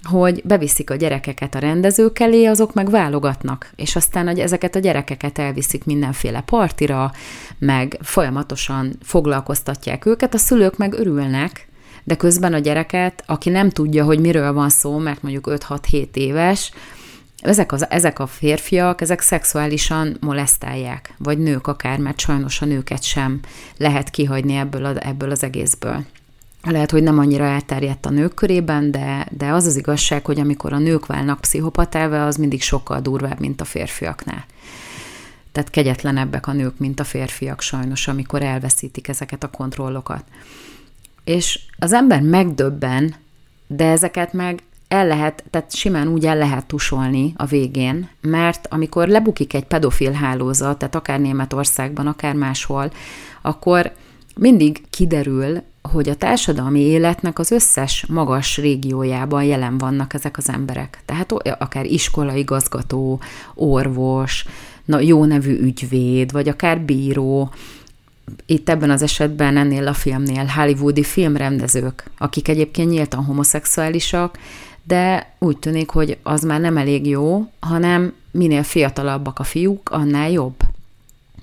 hogy 0.03 0.41
beviszik 0.45 0.89
a 0.89 0.95
gyerekeket 0.95 1.55
a 1.55 1.59
rendezők 1.59 2.19
elé, 2.19 2.45
azok 2.45 2.73
meg 2.73 2.89
válogatnak, 2.89 3.71
és 3.75 3.95
aztán 3.95 4.27
hogy 4.27 4.39
ezeket 4.39 4.75
a 4.75 4.79
gyerekeket 4.79 5.39
elviszik 5.39 5.85
mindenféle 5.85 6.41
partira, 6.41 7.11
meg 7.59 7.97
folyamatosan 8.01 8.95
foglalkoztatják 9.01 10.05
őket, 10.05 10.33
a 10.33 10.37
szülők 10.37 10.77
meg 10.77 10.93
örülnek, 10.93 11.68
de 12.03 12.15
közben 12.15 12.53
a 12.53 12.59
gyereket, 12.59 13.23
aki 13.25 13.49
nem 13.49 13.69
tudja, 13.69 14.03
hogy 14.03 14.19
miről 14.19 14.53
van 14.53 14.69
szó, 14.69 14.97
mert 14.97 15.21
mondjuk 15.21 15.47
5-6-7 15.49 16.15
éves, 16.15 16.71
ezek, 17.41 17.71
az, 17.71 17.89
ezek 17.89 18.19
a 18.19 18.27
férfiak, 18.27 19.01
ezek 19.01 19.21
szexuálisan 19.21 20.17
molesztálják, 20.19 21.13
vagy 21.17 21.37
nők 21.37 21.67
akár, 21.67 21.99
mert 21.99 22.19
sajnos 22.19 22.61
a 22.61 22.65
nőket 22.65 23.03
sem 23.03 23.39
lehet 23.77 24.09
kihagyni 24.09 24.55
ebből, 24.55 24.85
a, 24.85 25.07
ebből 25.07 25.31
az 25.31 25.43
egészből. 25.43 26.05
Lehet, 26.63 26.91
hogy 26.91 27.03
nem 27.03 27.19
annyira 27.19 27.43
elterjedt 27.43 28.05
a 28.05 28.09
nők 28.09 28.33
körében, 28.33 28.91
de, 28.91 29.27
de 29.37 29.47
az 29.47 29.65
az 29.65 29.75
igazság, 29.75 30.25
hogy 30.25 30.39
amikor 30.39 30.73
a 30.73 30.77
nők 30.77 31.05
válnak 31.05 31.41
pszichopatává, 31.41 32.27
az 32.27 32.35
mindig 32.35 32.61
sokkal 32.61 32.99
durvább, 32.99 33.39
mint 33.39 33.61
a 33.61 33.65
férfiaknál. 33.65 34.45
Tehát 35.51 35.69
kegyetlenebbek 35.69 36.47
a 36.47 36.53
nők, 36.53 36.77
mint 36.77 36.99
a 36.99 37.03
férfiak 37.03 37.61
sajnos, 37.61 38.07
amikor 38.07 38.41
elveszítik 38.41 39.07
ezeket 39.07 39.43
a 39.43 39.49
kontrollokat. 39.49 40.23
És 41.29 41.59
az 41.79 41.93
ember 41.93 42.21
megdöbben, 42.21 43.15
de 43.67 43.85
ezeket 43.85 44.33
meg 44.33 44.63
el 44.87 45.07
lehet, 45.07 45.43
tehát 45.49 45.75
simán 45.75 46.07
úgy 46.07 46.25
el 46.25 46.37
lehet 46.37 46.65
tusolni 46.65 47.33
a 47.37 47.45
végén, 47.45 48.09
mert 48.21 48.67
amikor 48.69 49.07
lebukik 49.07 49.53
egy 49.53 49.63
pedofil 49.63 50.11
hálózat, 50.11 50.77
tehát 50.77 50.95
akár 50.95 51.19
Németországban, 51.19 52.07
akár 52.07 52.35
máshol, 52.35 52.91
akkor 53.41 53.91
mindig 54.35 54.81
kiderül, 54.89 55.61
hogy 55.81 56.09
a 56.09 56.15
társadalmi 56.15 56.79
életnek 56.79 57.39
az 57.39 57.51
összes 57.51 58.05
magas 58.05 58.57
régiójában 58.57 59.43
jelen 59.43 59.77
vannak 59.77 60.13
ezek 60.13 60.37
az 60.37 60.49
emberek. 60.49 61.01
Tehát 61.05 61.31
akár 61.59 61.85
iskolaigazgató, 61.85 63.19
orvos, 63.53 64.45
na, 64.85 64.99
jó 64.99 65.25
nevű 65.25 65.59
ügyvéd, 65.59 66.31
vagy 66.31 66.49
akár 66.49 66.81
bíró, 66.81 67.51
itt 68.45 68.69
ebben 68.69 68.89
az 68.89 69.01
esetben 69.01 69.57
ennél 69.57 69.87
a 69.87 69.93
filmnél 69.93 70.45
hollywoodi 70.45 71.03
filmrendezők, 71.03 72.03
akik 72.17 72.47
egyébként 72.47 72.89
nyíltan 72.89 73.23
homoszexuálisak, 73.23 74.37
de 74.83 75.33
úgy 75.39 75.57
tűnik, 75.57 75.89
hogy 75.89 76.17
az 76.23 76.43
már 76.43 76.59
nem 76.59 76.77
elég 76.77 77.07
jó, 77.07 77.51
hanem 77.59 78.13
minél 78.31 78.63
fiatalabbak 78.63 79.39
a 79.39 79.43
fiúk, 79.43 79.89
annál 79.89 80.31
jobb. 80.31 80.55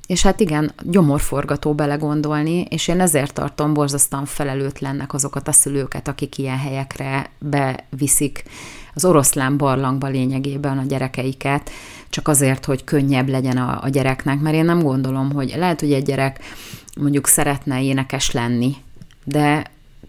És 0.07 0.23
hát 0.23 0.41
igen, 0.41 0.73
gyomorforgató 0.83 1.75
belegondolni, 1.75 2.61
és 2.61 2.89
én 2.89 3.01
ezért 3.01 3.33
tartom 3.33 3.75
borzasztóan 3.75 4.25
felelőtlennek 4.25 5.15
azokat 5.15 5.49
a 5.49 5.53
szülőket, 5.53 6.09
akik 6.09 6.39
ilyen 6.39 6.59
helyekre 6.59 7.31
beviszik 7.39 8.45
az 8.97 9.05
oroszlán 9.05 9.57
barlangba 9.57 10.07
lényegében 10.07 10.79
a 10.79 10.85
gyerekeiket, 10.85 11.71
csak 12.09 12.29
azért, 12.29 12.65
hogy 12.65 12.85
könnyebb 12.85 13.29
legyen 13.29 13.57
a, 13.57 13.83
a 13.83 13.89
gyereknek, 13.89 14.41
mert 14.41 14.57
én 14.57 14.65
nem 14.65 14.83
gondolom, 14.83 15.33
hogy 15.33 15.55
lehet, 15.57 15.81
hogy 15.81 15.93
egy 15.93 16.05
gyerek 16.05 16.41
mondjuk 17.01 17.27
szeretne 17.27 17.83
énekes 17.83 18.31
lenni, 18.31 18.75
de 19.25 19.65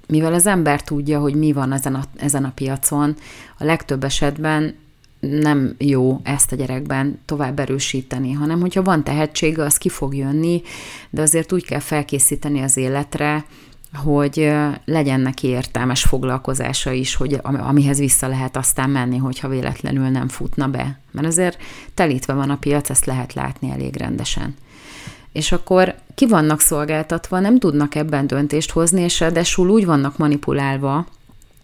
mivel 0.08 0.34
az 0.34 0.46
ember 0.46 0.84
tudja, 0.84 1.20
hogy 1.20 1.36
mi 1.36 1.52
van 1.52 1.74
ezen 1.74 1.96
a, 1.96 2.04
ezen 2.18 2.44
a 2.44 2.52
piacon, 2.56 3.16
a 3.58 3.64
legtöbb 3.64 4.04
esetben 4.04 4.76
nem 5.20 5.76
jó 5.78 6.20
ezt 6.24 6.52
a 6.52 6.56
gyerekben 6.56 7.20
tovább 7.26 7.60
erősíteni, 7.60 8.32
hanem 8.32 8.60
hogyha 8.60 8.82
van 8.82 9.04
tehetsége, 9.04 9.64
az 9.64 9.78
ki 9.78 9.90
fog 9.90 10.16
jönni, 10.16 10.62
de 11.10 11.22
azért 11.22 11.52
úgy 11.52 11.66
kell 11.66 11.80
felkészíteni 11.80 12.62
az 12.62 12.78
életre, 12.78 13.46
hogy 13.94 14.54
legyen 14.86 15.20
neki 15.20 15.48
értelmes 15.48 16.04
foglalkozása 16.04 16.92
is, 16.92 17.16
hogy 17.16 17.40
amihez 17.42 18.00
vissza 18.00 18.28
lehet 18.28 18.58
aztán 18.58 18.90
menni, 18.90 19.18
hogyha 19.18 19.48
véletlenül 19.48 20.08
nem 20.08 20.28
futna 20.28 20.68
be. 20.68 21.00
Mert 21.12 21.28
azért 21.28 21.62
telítve 21.94 22.34
van 22.34 22.50
a 22.50 22.58
piac, 22.58 22.90
ezt 22.90 23.06
lehet 23.06 23.34
látni 23.34 23.72
elég 23.72 23.96
rendesen 23.96 24.56
és 25.38 25.52
akkor 25.52 25.96
ki 26.16 26.28
vannak 26.28 26.60
szolgáltatva, 26.60 27.40
nem 27.40 27.60
tudnak 27.60 27.96
ebben 27.96 28.28
döntést 28.28 28.72
hozni, 28.72 29.02
és 29.02 29.20
ráadásul 29.20 29.70
úgy 29.70 29.86
vannak 29.86 30.18
manipulálva, 30.18 31.06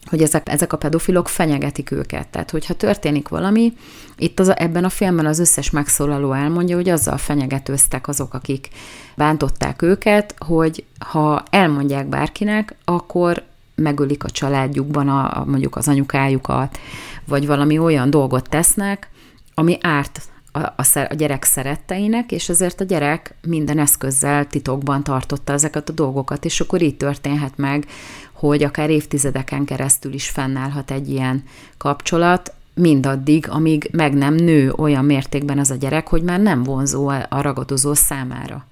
hogy 0.09 0.21
ezek, 0.21 0.49
ezek 0.49 0.73
a 0.73 0.77
pedofilok 0.77 1.27
fenyegetik 1.27 1.91
őket. 1.91 2.27
Tehát, 2.27 2.51
hogyha 2.51 2.73
történik 2.73 3.27
valami, 3.27 3.73
itt 4.17 4.39
az, 4.39 4.57
ebben 4.57 4.83
a 4.83 4.89
filmben 4.89 5.25
az 5.25 5.39
összes 5.39 5.69
megszólaló 5.69 6.33
elmondja, 6.33 6.75
hogy 6.75 6.89
azzal 6.89 7.17
fenyegetőztek 7.17 8.07
azok, 8.07 8.33
akik 8.33 8.69
bántották 9.15 9.81
őket, 9.81 10.35
hogy 10.37 10.83
ha 10.99 11.43
elmondják 11.49 12.07
bárkinek, 12.07 12.75
akkor 12.85 13.43
megölik 13.75 14.23
a 14.23 14.29
családjukban 14.29 15.09
a, 15.09 15.39
a, 15.39 15.45
mondjuk 15.45 15.75
az 15.75 15.87
anyukájukat, 15.87 16.77
vagy 17.25 17.47
valami 17.47 17.77
olyan 17.77 18.09
dolgot 18.09 18.49
tesznek, 18.49 19.09
ami 19.53 19.77
árt 19.81 20.21
a, 20.55 20.59
a, 20.59 20.99
a 21.09 21.13
gyerek 21.13 21.43
szeretteinek, 21.43 22.31
és 22.31 22.49
ezért 22.49 22.81
a 22.81 22.83
gyerek 22.83 23.35
minden 23.47 23.79
eszközzel 23.79 24.47
titokban 24.47 25.03
tartotta 25.03 25.53
ezeket 25.53 25.89
a 25.89 25.93
dolgokat, 25.93 26.45
és 26.45 26.59
akkor 26.59 26.81
így 26.81 26.97
történhet 26.97 27.57
meg, 27.57 27.85
hogy 28.31 28.63
akár 28.63 28.89
évtizedeken 28.89 29.65
keresztül 29.65 30.13
is 30.13 30.29
fennállhat 30.29 30.91
egy 30.91 31.09
ilyen 31.09 31.43
kapcsolat, 31.77 32.53
mindaddig, 32.75 33.49
amíg 33.49 33.89
meg 33.91 34.13
nem 34.13 34.33
nő 34.33 34.71
olyan 34.71 35.05
mértékben 35.05 35.59
az 35.59 35.71
a 35.71 35.75
gyerek, 35.75 36.07
hogy 36.07 36.21
már 36.21 36.39
nem 36.39 36.63
vonzó 36.63 37.07
a 37.07 37.41
ragadozó 37.41 37.93
számára. 37.93 38.65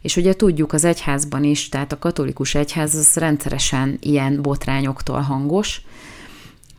És 0.00 0.16
ugye 0.16 0.34
tudjuk 0.34 0.72
az 0.72 0.84
egyházban 0.84 1.44
is, 1.44 1.68
tehát 1.68 1.92
a 1.92 1.98
katolikus 1.98 2.54
egyház 2.54 2.94
az 2.94 3.14
rendszeresen 3.14 3.98
ilyen 4.00 4.42
botrányoktól 4.42 5.20
hangos, 5.20 5.82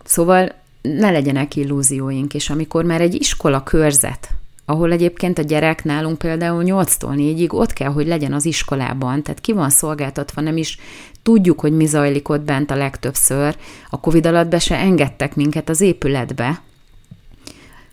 szóval 0.04 0.52
ne 0.82 1.12
legyenek 1.12 1.56
illúzióink, 1.56 2.34
és 2.34 2.50
amikor 2.50 2.84
már 2.84 3.02
egy 3.02 3.14
iskola 3.14 3.64
körzet 3.64 4.30
ahol 4.66 4.92
egyébként 4.92 5.38
a 5.38 5.42
gyerek 5.42 5.84
nálunk 5.84 6.18
például 6.18 6.64
8-tól 6.66 7.16
4-ig 7.16 7.54
ott 7.54 7.74
kell, 7.74 7.92
hogy 7.92 8.08
legyen 8.08 8.34
az 8.34 8.46
iskolában, 8.46 9.24
tehát 9.24 9.42
ki 9.42 9.52
van 9.52 9.70
szolgáltatva, 9.70 10.42
nem 10.42 10.58
is 10.58 10.78
tudjuk, 11.24 11.60
hogy 11.60 11.72
mi 11.72 11.86
zajlik 11.86 12.30
ott 12.30 12.42
bent 12.42 12.72
a 12.72 12.76
legtöbbször. 12.76 13.56
A 13.90 14.00
Covid 14.00 14.26
alatt 14.26 14.48
be 14.50 14.60
se 14.60 14.78
engedtek 14.78 15.36
minket 15.36 15.70
az 15.70 15.82
épületbe, 15.82 16.62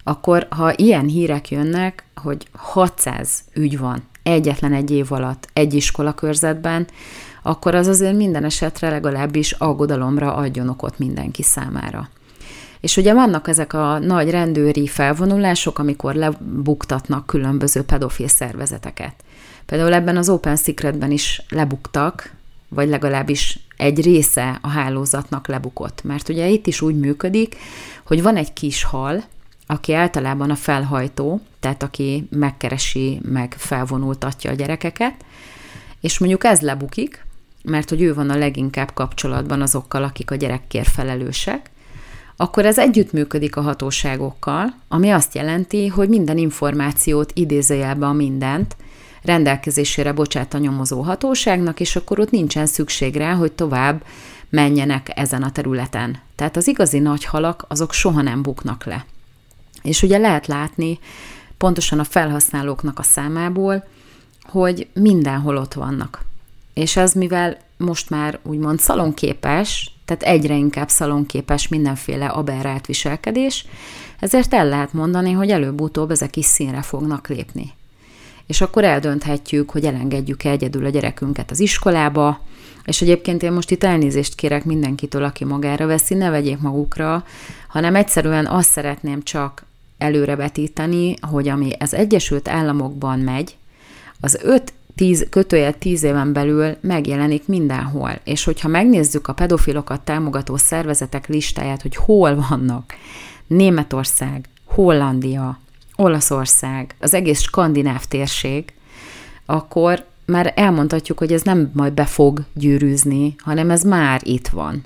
akkor 0.04 0.46
ha 0.50 0.72
ilyen 0.76 1.06
hírek 1.06 1.50
jönnek, 1.50 2.04
hogy 2.14 2.46
600 2.52 3.44
ügy 3.54 3.78
van 3.78 4.02
egyetlen 4.22 4.72
egy 4.72 4.90
év 4.90 5.12
alatt 5.12 5.48
egy 5.52 5.74
iskola 5.74 6.12
körzetben, 6.12 6.86
akkor 7.42 7.74
az 7.74 7.86
azért 7.86 8.16
minden 8.16 8.44
esetre 8.44 8.88
legalábbis 8.88 9.52
aggodalomra 9.52 10.34
adjon 10.34 10.68
okot 10.68 10.98
mindenki 10.98 11.42
számára. 11.42 12.08
És 12.80 12.96
ugye 12.96 13.14
vannak 13.14 13.48
ezek 13.48 13.72
a 13.72 13.98
nagy 13.98 14.30
rendőri 14.30 14.86
felvonulások, 14.86 15.78
amikor 15.78 16.14
lebuktatnak 16.14 17.26
különböző 17.26 17.82
pedofil 17.82 18.28
szervezeteket. 18.28 19.14
Például 19.66 19.92
ebben 19.92 20.16
az 20.16 20.28
Open 20.28 20.56
Secretben 20.56 21.10
is 21.10 21.42
lebuktak, 21.48 22.32
vagy 22.68 22.88
legalábbis 22.88 23.58
egy 23.76 24.02
része 24.02 24.58
a 24.62 24.68
hálózatnak 24.68 25.46
lebukott. 25.46 26.04
Mert 26.04 26.28
ugye 26.28 26.48
itt 26.48 26.66
is 26.66 26.80
úgy 26.80 26.98
működik, 26.98 27.56
hogy 28.04 28.22
van 28.22 28.36
egy 28.36 28.52
kis 28.52 28.82
hal, 28.82 29.24
aki 29.66 29.92
általában 29.92 30.50
a 30.50 30.54
felhajtó, 30.54 31.40
tehát 31.60 31.82
aki 31.82 32.28
megkeresi, 32.30 33.20
meg 33.22 33.54
felvonultatja 33.58 34.50
a 34.50 34.54
gyerekeket, 34.54 35.14
és 36.00 36.18
mondjuk 36.18 36.44
ez 36.44 36.60
lebukik, 36.60 37.26
mert 37.62 37.88
hogy 37.88 38.02
ő 38.02 38.14
van 38.14 38.30
a 38.30 38.36
leginkább 38.36 38.92
kapcsolatban 38.94 39.62
azokkal, 39.62 40.02
akik 40.02 40.30
a 40.30 40.34
gyerekkért 40.34 40.88
felelősek, 40.88 41.70
akkor 42.40 42.66
ez 42.66 42.78
együttműködik 42.78 43.56
a 43.56 43.60
hatóságokkal, 43.60 44.74
ami 44.88 45.10
azt 45.10 45.34
jelenti, 45.34 45.86
hogy 45.86 46.08
minden 46.08 46.38
információt 46.38 47.30
idézőjelbe 47.34 48.06
a 48.06 48.12
mindent 48.12 48.76
rendelkezésére 49.22 50.12
bocsát 50.12 50.54
a 50.54 50.58
nyomozó 50.58 51.00
hatóságnak, 51.00 51.80
és 51.80 51.96
akkor 51.96 52.20
ott 52.20 52.30
nincsen 52.30 52.66
szükség 52.66 53.16
rá, 53.16 53.34
hogy 53.34 53.52
tovább 53.52 54.04
menjenek 54.48 55.10
ezen 55.14 55.42
a 55.42 55.52
területen. 55.52 56.18
Tehát 56.34 56.56
az 56.56 56.68
igazi 56.68 56.98
nagy 56.98 57.24
halak, 57.24 57.64
azok 57.68 57.92
soha 57.92 58.22
nem 58.22 58.42
buknak 58.42 58.84
le. 58.84 59.04
És 59.82 60.02
ugye 60.02 60.18
lehet 60.18 60.46
látni 60.46 60.98
pontosan 61.56 61.98
a 61.98 62.04
felhasználóknak 62.04 62.98
a 62.98 63.02
számából, 63.02 63.88
hogy 64.42 64.88
mindenhol 64.94 65.56
ott 65.56 65.74
vannak. 65.74 66.24
És 66.74 66.96
ez 66.96 67.12
mivel 67.12 67.56
most 67.76 68.10
már 68.10 68.38
úgymond 68.42 68.80
szalonképes, 68.80 69.97
tehát 70.08 70.22
egyre 70.22 70.54
inkább 70.54 70.88
szalonképes 70.88 71.68
mindenféle 71.68 72.26
aberrált 72.26 72.86
viselkedés, 72.86 73.66
ezért 74.20 74.54
el 74.54 74.68
lehet 74.68 74.92
mondani, 74.92 75.32
hogy 75.32 75.50
előbb-utóbb 75.50 76.10
ezek 76.10 76.36
is 76.36 76.44
színre 76.44 76.82
fognak 76.82 77.28
lépni. 77.28 77.72
És 78.46 78.60
akkor 78.60 78.84
eldönthetjük, 78.84 79.70
hogy 79.70 79.84
elengedjük 79.84 80.44
-e 80.44 80.50
egyedül 80.50 80.84
a 80.84 80.88
gyerekünket 80.88 81.50
az 81.50 81.60
iskolába, 81.60 82.40
és 82.84 83.02
egyébként 83.02 83.42
én 83.42 83.52
most 83.52 83.70
itt 83.70 83.84
elnézést 83.84 84.34
kérek 84.34 84.64
mindenkitől, 84.64 85.24
aki 85.24 85.44
magára 85.44 85.86
veszi, 85.86 86.14
ne 86.14 86.30
vegyék 86.30 86.58
magukra, 86.58 87.24
hanem 87.68 87.94
egyszerűen 87.94 88.46
azt 88.46 88.70
szeretném 88.70 89.22
csak 89.22 89.64
előrevetíteni, 89.98 91.14
hogy 91.20 91.48
ami 91.48 91.72
az 91.78 91.94
Egyesült 91.94 92.48
Államokban 92.48 93.18
megy, 93.18 93.56
az 94.20 94.38
5 94.42 94.72
tíz, 94.98 95.26
kötőjel 95.30 95.78
tíz 95.78 96.02
éven 96.02 96.32
belül 96.32 96.76
megjelenik 96.80 97.46
mindenhol. 97.46 98.20
És 98.24 98.44
hogyha 98.44 98.68
megnézzük 98.68 99.28
a 99.28 99.32
pedofilokat 99.32 100.00
támogató 100.00 100.56
szervezetek 100.56 101.26
listáját, 101.26 101.82
hogy 101.82 101.96
hol 101.96 102.44
vannak, 102.48 102.94
Németország, 103.46 104.48
Hollandia, 104.64 105.58
Olaszország, 105.96 106.94
az 107.00 107.14
egész 107.14 107.40
skandináv 107.40 108.04
térség, 108.04 108.72
akkor 109.46 110.04
már 110.26 110.52
elmondhatjuk, 110.56 111.18
hogy 111.18 111.32
ez 111.32 111.42
nem 111.42 111.70
majd 111.74 111.92
be 111.92 112.04
fog 112.04 112.44
gyűrűzni, 112.54 113.34
hanem 113.38 113.70
ez 113.70 113.82
már 113.82 114.20
itt 114.24 114.48
van. 114.48 114.84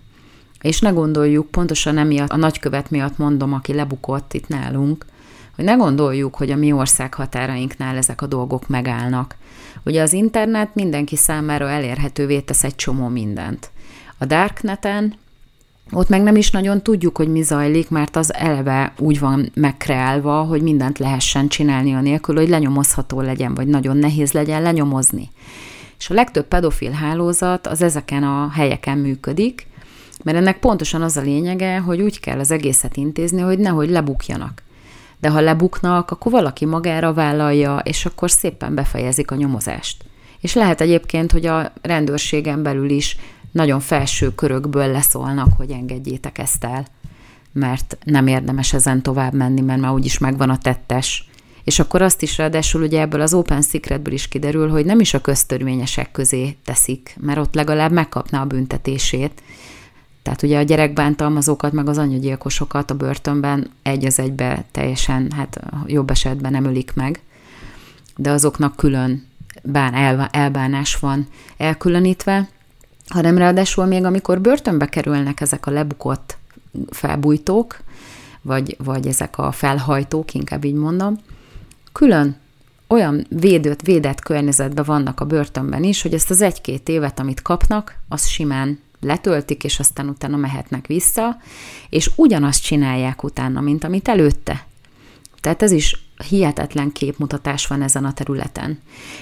És 0.61 0.81
ne 0.81 0.91
gondoljuk, 0.91 1.51
pontosan 1.51 1.99
emiatt, 1.99 2.31
a 2.31 2.37
nagykövet 2.37 2.91
miatt 2.91 3.19
mondom, 3.19 3.53
aki 3.53 3.75
lebukott 3.75 4.33
itt 4.33 4.49
nálunk, 4.49 5.07
hogy 5.57 5.65
ne 5.65 5.75
gondoljuk, 5.75 6.35
hogy 6.35 6.51
a 6.51 6.57
mi 6.57 6.73
ország 6.73 7.15
határainknál 7.15 7.97
ezek 7.97 8.23
a 8.23 8.27
dolgok 8.27 8.69
megállnak. 8.69 9.37
Ugye 9.85 10.03
az 10.03 10.13
internet 10.13 10.75
mindenki 10.75 11.17
számára 11.17 11.69
elérhetővé 11.69 12.41
tesz 12.41 12.65
egy 12.65 12.75
csomó 12.75 13.09
mindent. 13.09 13.71
A 14.19 14.25
Darkneten 14.25 15.15
ott 15.91 16.09
meg 16.09 16.23
nem 16.23 16.37
is 16.37 16.51
nagyon 16.51 16.83
tudjuk, 16.83 17.17
hogy 17.17 17.29
mi 17.29 17.43
zajlik, 17.43 17.91
mert 17.91 18.17
az 18.17 18.35
eleve 18.35 18.93
úgy 18.99 19.19
van 19.19 19.51
megkreálva, 19.55 20.43
hogy 20.43 20.63
mindent 20.63 20.99
lehessen 20.99 21.49
csinálni 21.49 21.95
a 21.95 22.01
nélkül, 22.01 22.37
hogy 22.37 22.49
lenyomozható 22.49 23.21
legyen, 23.21 23.55
vagy 23.55 23.67
nagyon 23.67 23.97
nehéz 23.97 24.33
legyen 24.33 24.63
lenyomozni. 24.63 25.31
És 25.99 26.11
a 26.11 26.15
legtöbb 26.15 26.47
pedofil 26.47 26.91
hálózat 26.91 27.67
az 27.67 27.83
ezeken 27.83 28.23
a 28.23 28.51
helyeken 28.51 28.99
működik, 28.99 29.67
mert 30.25 30.37
ennek 30.37 30.59
pontosan 30.59 31.03
az 31.03 31.17
a 31.17 31.21
lényege, 31.21 31.79
hogy 31.79 32.01
úgy 32.01 32.21
kell 32.21 32.39
az 32.39 32.51
egészet 32.51 32.97
intézni, 32.97 33.41
hogy 33.41 33.59
nehogy 33.59 33.91
lebukjanak 33.91 34.63
de 35.23 35.29
ha 35.29 35.41
lebuknak, 35.41 36.11
akkor 36.11 36.33
valaki 36.33 36.65
magára 36.65 37.13
vállalja, 37.13 37.79
és 37.79 38.07
akkor 38.07 38.31
szépen 38.31 38.75
befejezik 38.75 39.31
a 39.31 39.35
nyomozást. 39.35 40.05
És 40.41 40.55
lehet 40.55 40.81
egyébként, 40.81 41.33
hogy 41.33 41.47
a 41.47 41.73
rendőrségen 41.83 42.63
belül 42.63 42.91
is 42.91 43.17
nagyon 43.53 43.81
felső 43.81 44.35
körökből 44.35 44.87
leszólnak, 44.87 45.49
hogy 45.57 45.71
engedjétek 45.71 46.39
ezt 46.39 46.65
el, 46.65 46.87
mert 47.53 47.99
nem 48.05 48.27
érdemes 48.27 48.73
ezen 48.73 49.03
tovább 49.03 49.35
menni, 49.35 49.61
mert 49.61 49.81
már 49.81 49.93
úgyis 49.93 50.19
megvan 50.19 50.51
a 50.51 50.59
tettes. 50.59 51.29
És 51.65 51.79
akkor 51.79 52.03
azt 52.03 52.23
is 52.23 52.39
ráadásul 52.39 52.83
ugye 52.83 53.01
ebből 53.01 53.21
az 53.21 53.35
Open 53.35 53.63
Secretből 53.63 54.13
is 54.15 54.29
kiderül, 54.29 54.69
hogy 54.71 54.85
nem 54.85 55.01
is 55.01 55.15
a 55.15 55.21
köztörvényesek 55.21 56.13
közé 56.13 56.57
teszik, 56.65 57.17
mert 57.21 57.39
ott 57.39 57.55
legalább 57.55 57.93
megkapná 57.93 58.41
a 58.41 58.47
büntetését, 58.47 59.43
tehát 60.23 60.43
ugye 60.43 60.59
a 60.59 60.63
gyerekbántalmazókat, 60.63 61.73
meg 61.73 61.89
az 61.89 61.99
anyagyilkosokat 61.99 62.91
a 62.91 62.95
börtönben 62.95 63.71
egy 63.83 64.05
az 64.05 64.19
egybe 64.19 64.65
teljesen, 64.71 65.31
hát 65.37 65.61
jobb 65.87 66.11
esetben 66.11 66.53
nem 66.53 66.65
ölik 66.65 66.95
meg, 66.95 67.21
de 68.17 68.31
azoknak 68.31 68.77
külön 68.77 69.27
bán, 69.63 69.95
el, 69.95 70.29
elbánás 70.33 70.97
van 70.97 71.27
elkülönítve, 71.57 72.49
hanem 73.09 73.39
ráadásul 73.39 73.85
még 73.85 74.05
amikor 74.05 74.41
börtönbe 74.41 74.87
kerülnek 74.87 75.41
ezek 75.41 75.67
a 75.67 75.71
lebukott 75.71 76.37
felbújtók, 76.91 77.79
vagy, 78.43 78.77
vagy 78.85 79.07
ezek 79.07 79.39
a 79.39 79.53
felhajtók, 79.53 80.35
inkább 80.35 80.65
így 80.65 80.75
mondom, 80.75 81.19
külön 81.93 82.37
olyan 82.87 83.27
védőt, 83.29 83.83
védett 83.83 84.21
környezetben 84.21 84.85
vannak 84.85 85.21
a 85.21 85.25
börtönben 85.25 85.83
is, 85.83 86.03
hogy 86.03 86.15
ezt 86.15 86.31
az 86.31 86.41
egy-két 86.41 86.89
évet, 86.89 87.19
amit 87.19 87.43
kapnak, 87.43 87.97
az 88.09 88.27
simán 88.27 88.79
letöltik, 89.03 89.65
és 89.65 89.79
aztán 89.79 90.09
utána 90.09 90.37
mehetnek 90.37 90.87
vissza, 90.87 91.37
és 91.89 92.11
ugyanazt 92.17 92.63
csinálják 92.63 93.23
utána, 93.23 93.61
mint 93.61 93.85
amit 93.85 94.09
előtte. 94.09 94.67
Tehát 95.41 95.63
ez 95.63 95.71
is 95.71 95.97
hihetetlen 96.29 96.93
képmutatás 96.93 97.67
van 97.67 97.83
ezen 97.83 98.05
a 98.05 98.13
területen. 98.13 98.79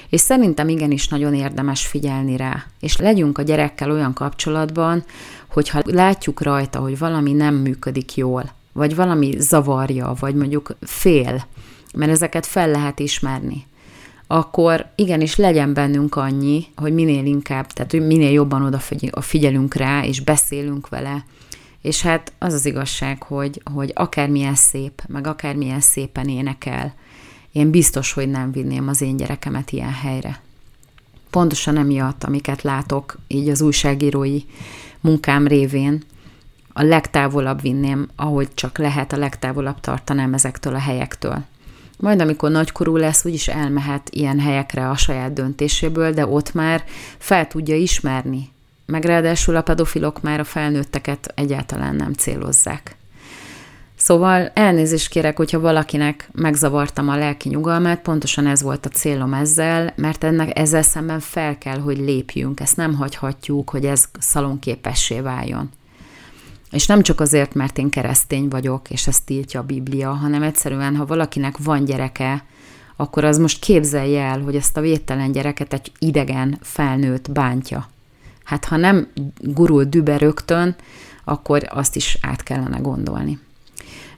És 0.08 0.20
szerintem 0.20 0.68
igenis 0.68 1.08
nagyon 1.08 1.34
érdemes 1.34 1.86
figyelni 1.86 2.36
rá. 2.36 2.64
És 2.80 2.96
legyünk 2.96 3.38
a 3.38 3.42
gyerekkel 3.42 3.90
olyan 3.90 4.12
kapcsolatban, 4.12 5.04
hogyha 5.48 5.82
látjuk 5.84 6.42
rajta, 6.42 6.78
hogy 6.78 6.98
valami 6.98 7.32
nem 7.32 7.54
működik 7.54 8.16
jól, 8.16 8.52
vagy 8.72 8.94
valami 8.94 9.34
zavarja, 9.38 10.14
vagy 10.20 10.34
mondjuk 10.34 10.76
fél, 10.80 11.46
mert 11.94 12.10
ezeket 12.10 12.46
fel 12.46 12.70
lehet 12.70 12.98
ismerni, 12.98 13.66
akkor 14.32 14.86
igenis 14.94 15.36
legyen 15.36 15.72
bennünk 15.72 16.16
annyi, 16.16 16.66
hogy 16.76 16.94
minél 16.94 17.24
inkább, 17.24 17.66
tehát 17.66 17.90
hogy 17.90 18.06
minél 18.06 18.30
jobban 18.30 18.62
odafigyelünk 18.62 19.74
rá, 19.74 20.04
és 20.04 20.20
beszélünk 20.20 20.88
vele, 20.88 21.24
és 21.80 22.02
hát 22.02 22.32
az 22.38 22.52
az 22.52 22.66
igazság, 22.66 23.22
hogy, 23.22 23.62
hogy 23.74 23.92
akármilyen 23.94 24.54
szép, 24.54 25.02
meg 25.06 25.26
akármilyen 25.26 25.80
szépen 25.80 26.28
énekel, 26.28 26.94
én 27.52 27.70
biztos, 27.70 28.12
hogy 28.12 28.28
nem 28.28 28.52
vinném 28.52 28.88
az 28.88 29.00
én 29.00 29.16
gyerekemet 29.16 29.70
ilyen 29.70 29.92
helyre. 29.92 30.40
Pontosan 31.30 31.76
emiatt, 31.76 32.24
amiket 32.24 32.62
látok 32.62 33.18
így 33.28 33.48
az 33.48 33.60
újságírói 33.60 34.40
munkám 35.00 35.46
révén, 35.46 36.02
a 36.72 36.82
legtávolabb 36.82 37.60
vinném, 37.60 38.08
ahogy 38.16 38.54
csak 38.54 38.78
lehet, 38.78 39.12
a 39.12 39.16
legtávolabb 39.16 39.80
tartanám 39.80 40.34
ezektől 40.34 40.74
a 40.74 40.78
helyektől. 40.78 41.44
Majd 42.00 42.20
amikor 42.20 42.50
nagykorú 42.50 42.96
lesz, 42.96 43.24
úgyis 43.24 43.48
elmehet 43.48 44.10
ilyen 44.10 44.40
helyekre 44.40 44.88
a 44.88 44.96
saját 44.96 45.32
döntéséből, 45.32 46.12
de 46.12 46.26
ott 46.26 46.54
már 46.54 46.84
fel 47.18 47.46
tudja 47.46 47.76
ismerni. 47.76 48.48
Meg 48.86 49.04
ráadásul 49.04 49.56
a 49.56 49.62
pedofilok 49.62 50.22
már 50.22 50.40
a 50.40 50.44
felnőtteket 50.44 51.32
egyáltalán 51.34 51.96
nem 51.96 52.12
célozzák. 52.12 52.96
Szóval 53.96 54.50
elnézést 54.54 55.08
kérek, 55.08 55.36
hogyha 55.36 55.60
valakinek 55.60 56.28
megzavartam 56.32 57.08
a 57.08 57.16
lelki 57.16 57.48
nyugalmát, 57.48 58.00
pontosan 58.00 58.46
ez 58.46 58.62
volt 58.62 58.86
a 58.86 58.88
célom 58.88 59.34
ezzel, 59.34 59.92
mert 59.96 60.24
ennek 60.24 60.58
ezzel 60.58 60.82
szemben 60.82 61.20
fel 61.20 61.58
kell, 61.58 61.78
hogy 61.78 61.98
lépjünk, 61.98 62.60
ezt 62.60 62.76
nem 62.76 62.94
hagyhatjuk, 62.94 63.70
hogy 63.70 63.84
ez 63.84 64.04
szalonképessé 64.18 65.20
váljon. 65.20 65.70
És 66.70 66.86
nem 66.86 67.02
csak 67.02 67.20
azért, 67.20 67.54
mert 67.54 67.78
én 67.78 67.90
keresztény 67.90 68.48
vagyok, 68.48 68.90
és 68.90 69.06
ezt 69.06 69.24
tiltja 69.24 69.60
a 69.60 69.64
Biblia, 69.64 70.10
hanem 70.10 70.42
egyszerűen, 70.42 70.96
ha 70.96 71.06
valakinek 71.06 71.58
van 71.58 71.84
gyereke, 71.84 72.44
akkor 72.96 73.24
az 73.24 73.38
most 73.38 73.60
képzelje 73.60 74.22
el, 74.22 74.40
hogy 74.40 74.56
ezt 74.56 74.76
a 74.76 74.80
védtelen 74.80 75.32
gyereket 75.32 75.72
egy 75.72 75.92
idegen 75.98 76.58
felnőtt 76.60 77.32
bántja. 77.32 77.88
Hát 78.44 78.64
ha 78.64 78.76
nem 78.76 79.08
gurul 79.38 79.84
dübe 79.84 80.16
rögtön, 80.16 80.76
akkor 81.24 81.66
azt 81.68 81.96
is 81.96 82.18
át 82.20 82.42
kellene 82.42 82.78
gondolni. 82.78 83.38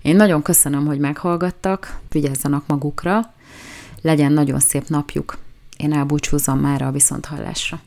Én 0.03 0.17
nagyon 0.17 0.43
köszönöm, 0.43 0.87
hogy 0.87 0.99
meghallgattak, 0.99 1.99
vigyázzanak 2.11 2.67
magukra, 2.67 3.33
legyen 4.01 4.33
nagyon 4.33 4.61
szép 4.61 4.89
napjuk. 4.89 5.39
Én 5.77 5.93
elbúcsúzom 5.93 6.59
már 6.59 6.83
a 6.83 6.91
viszonthallásra. 6.91 7.81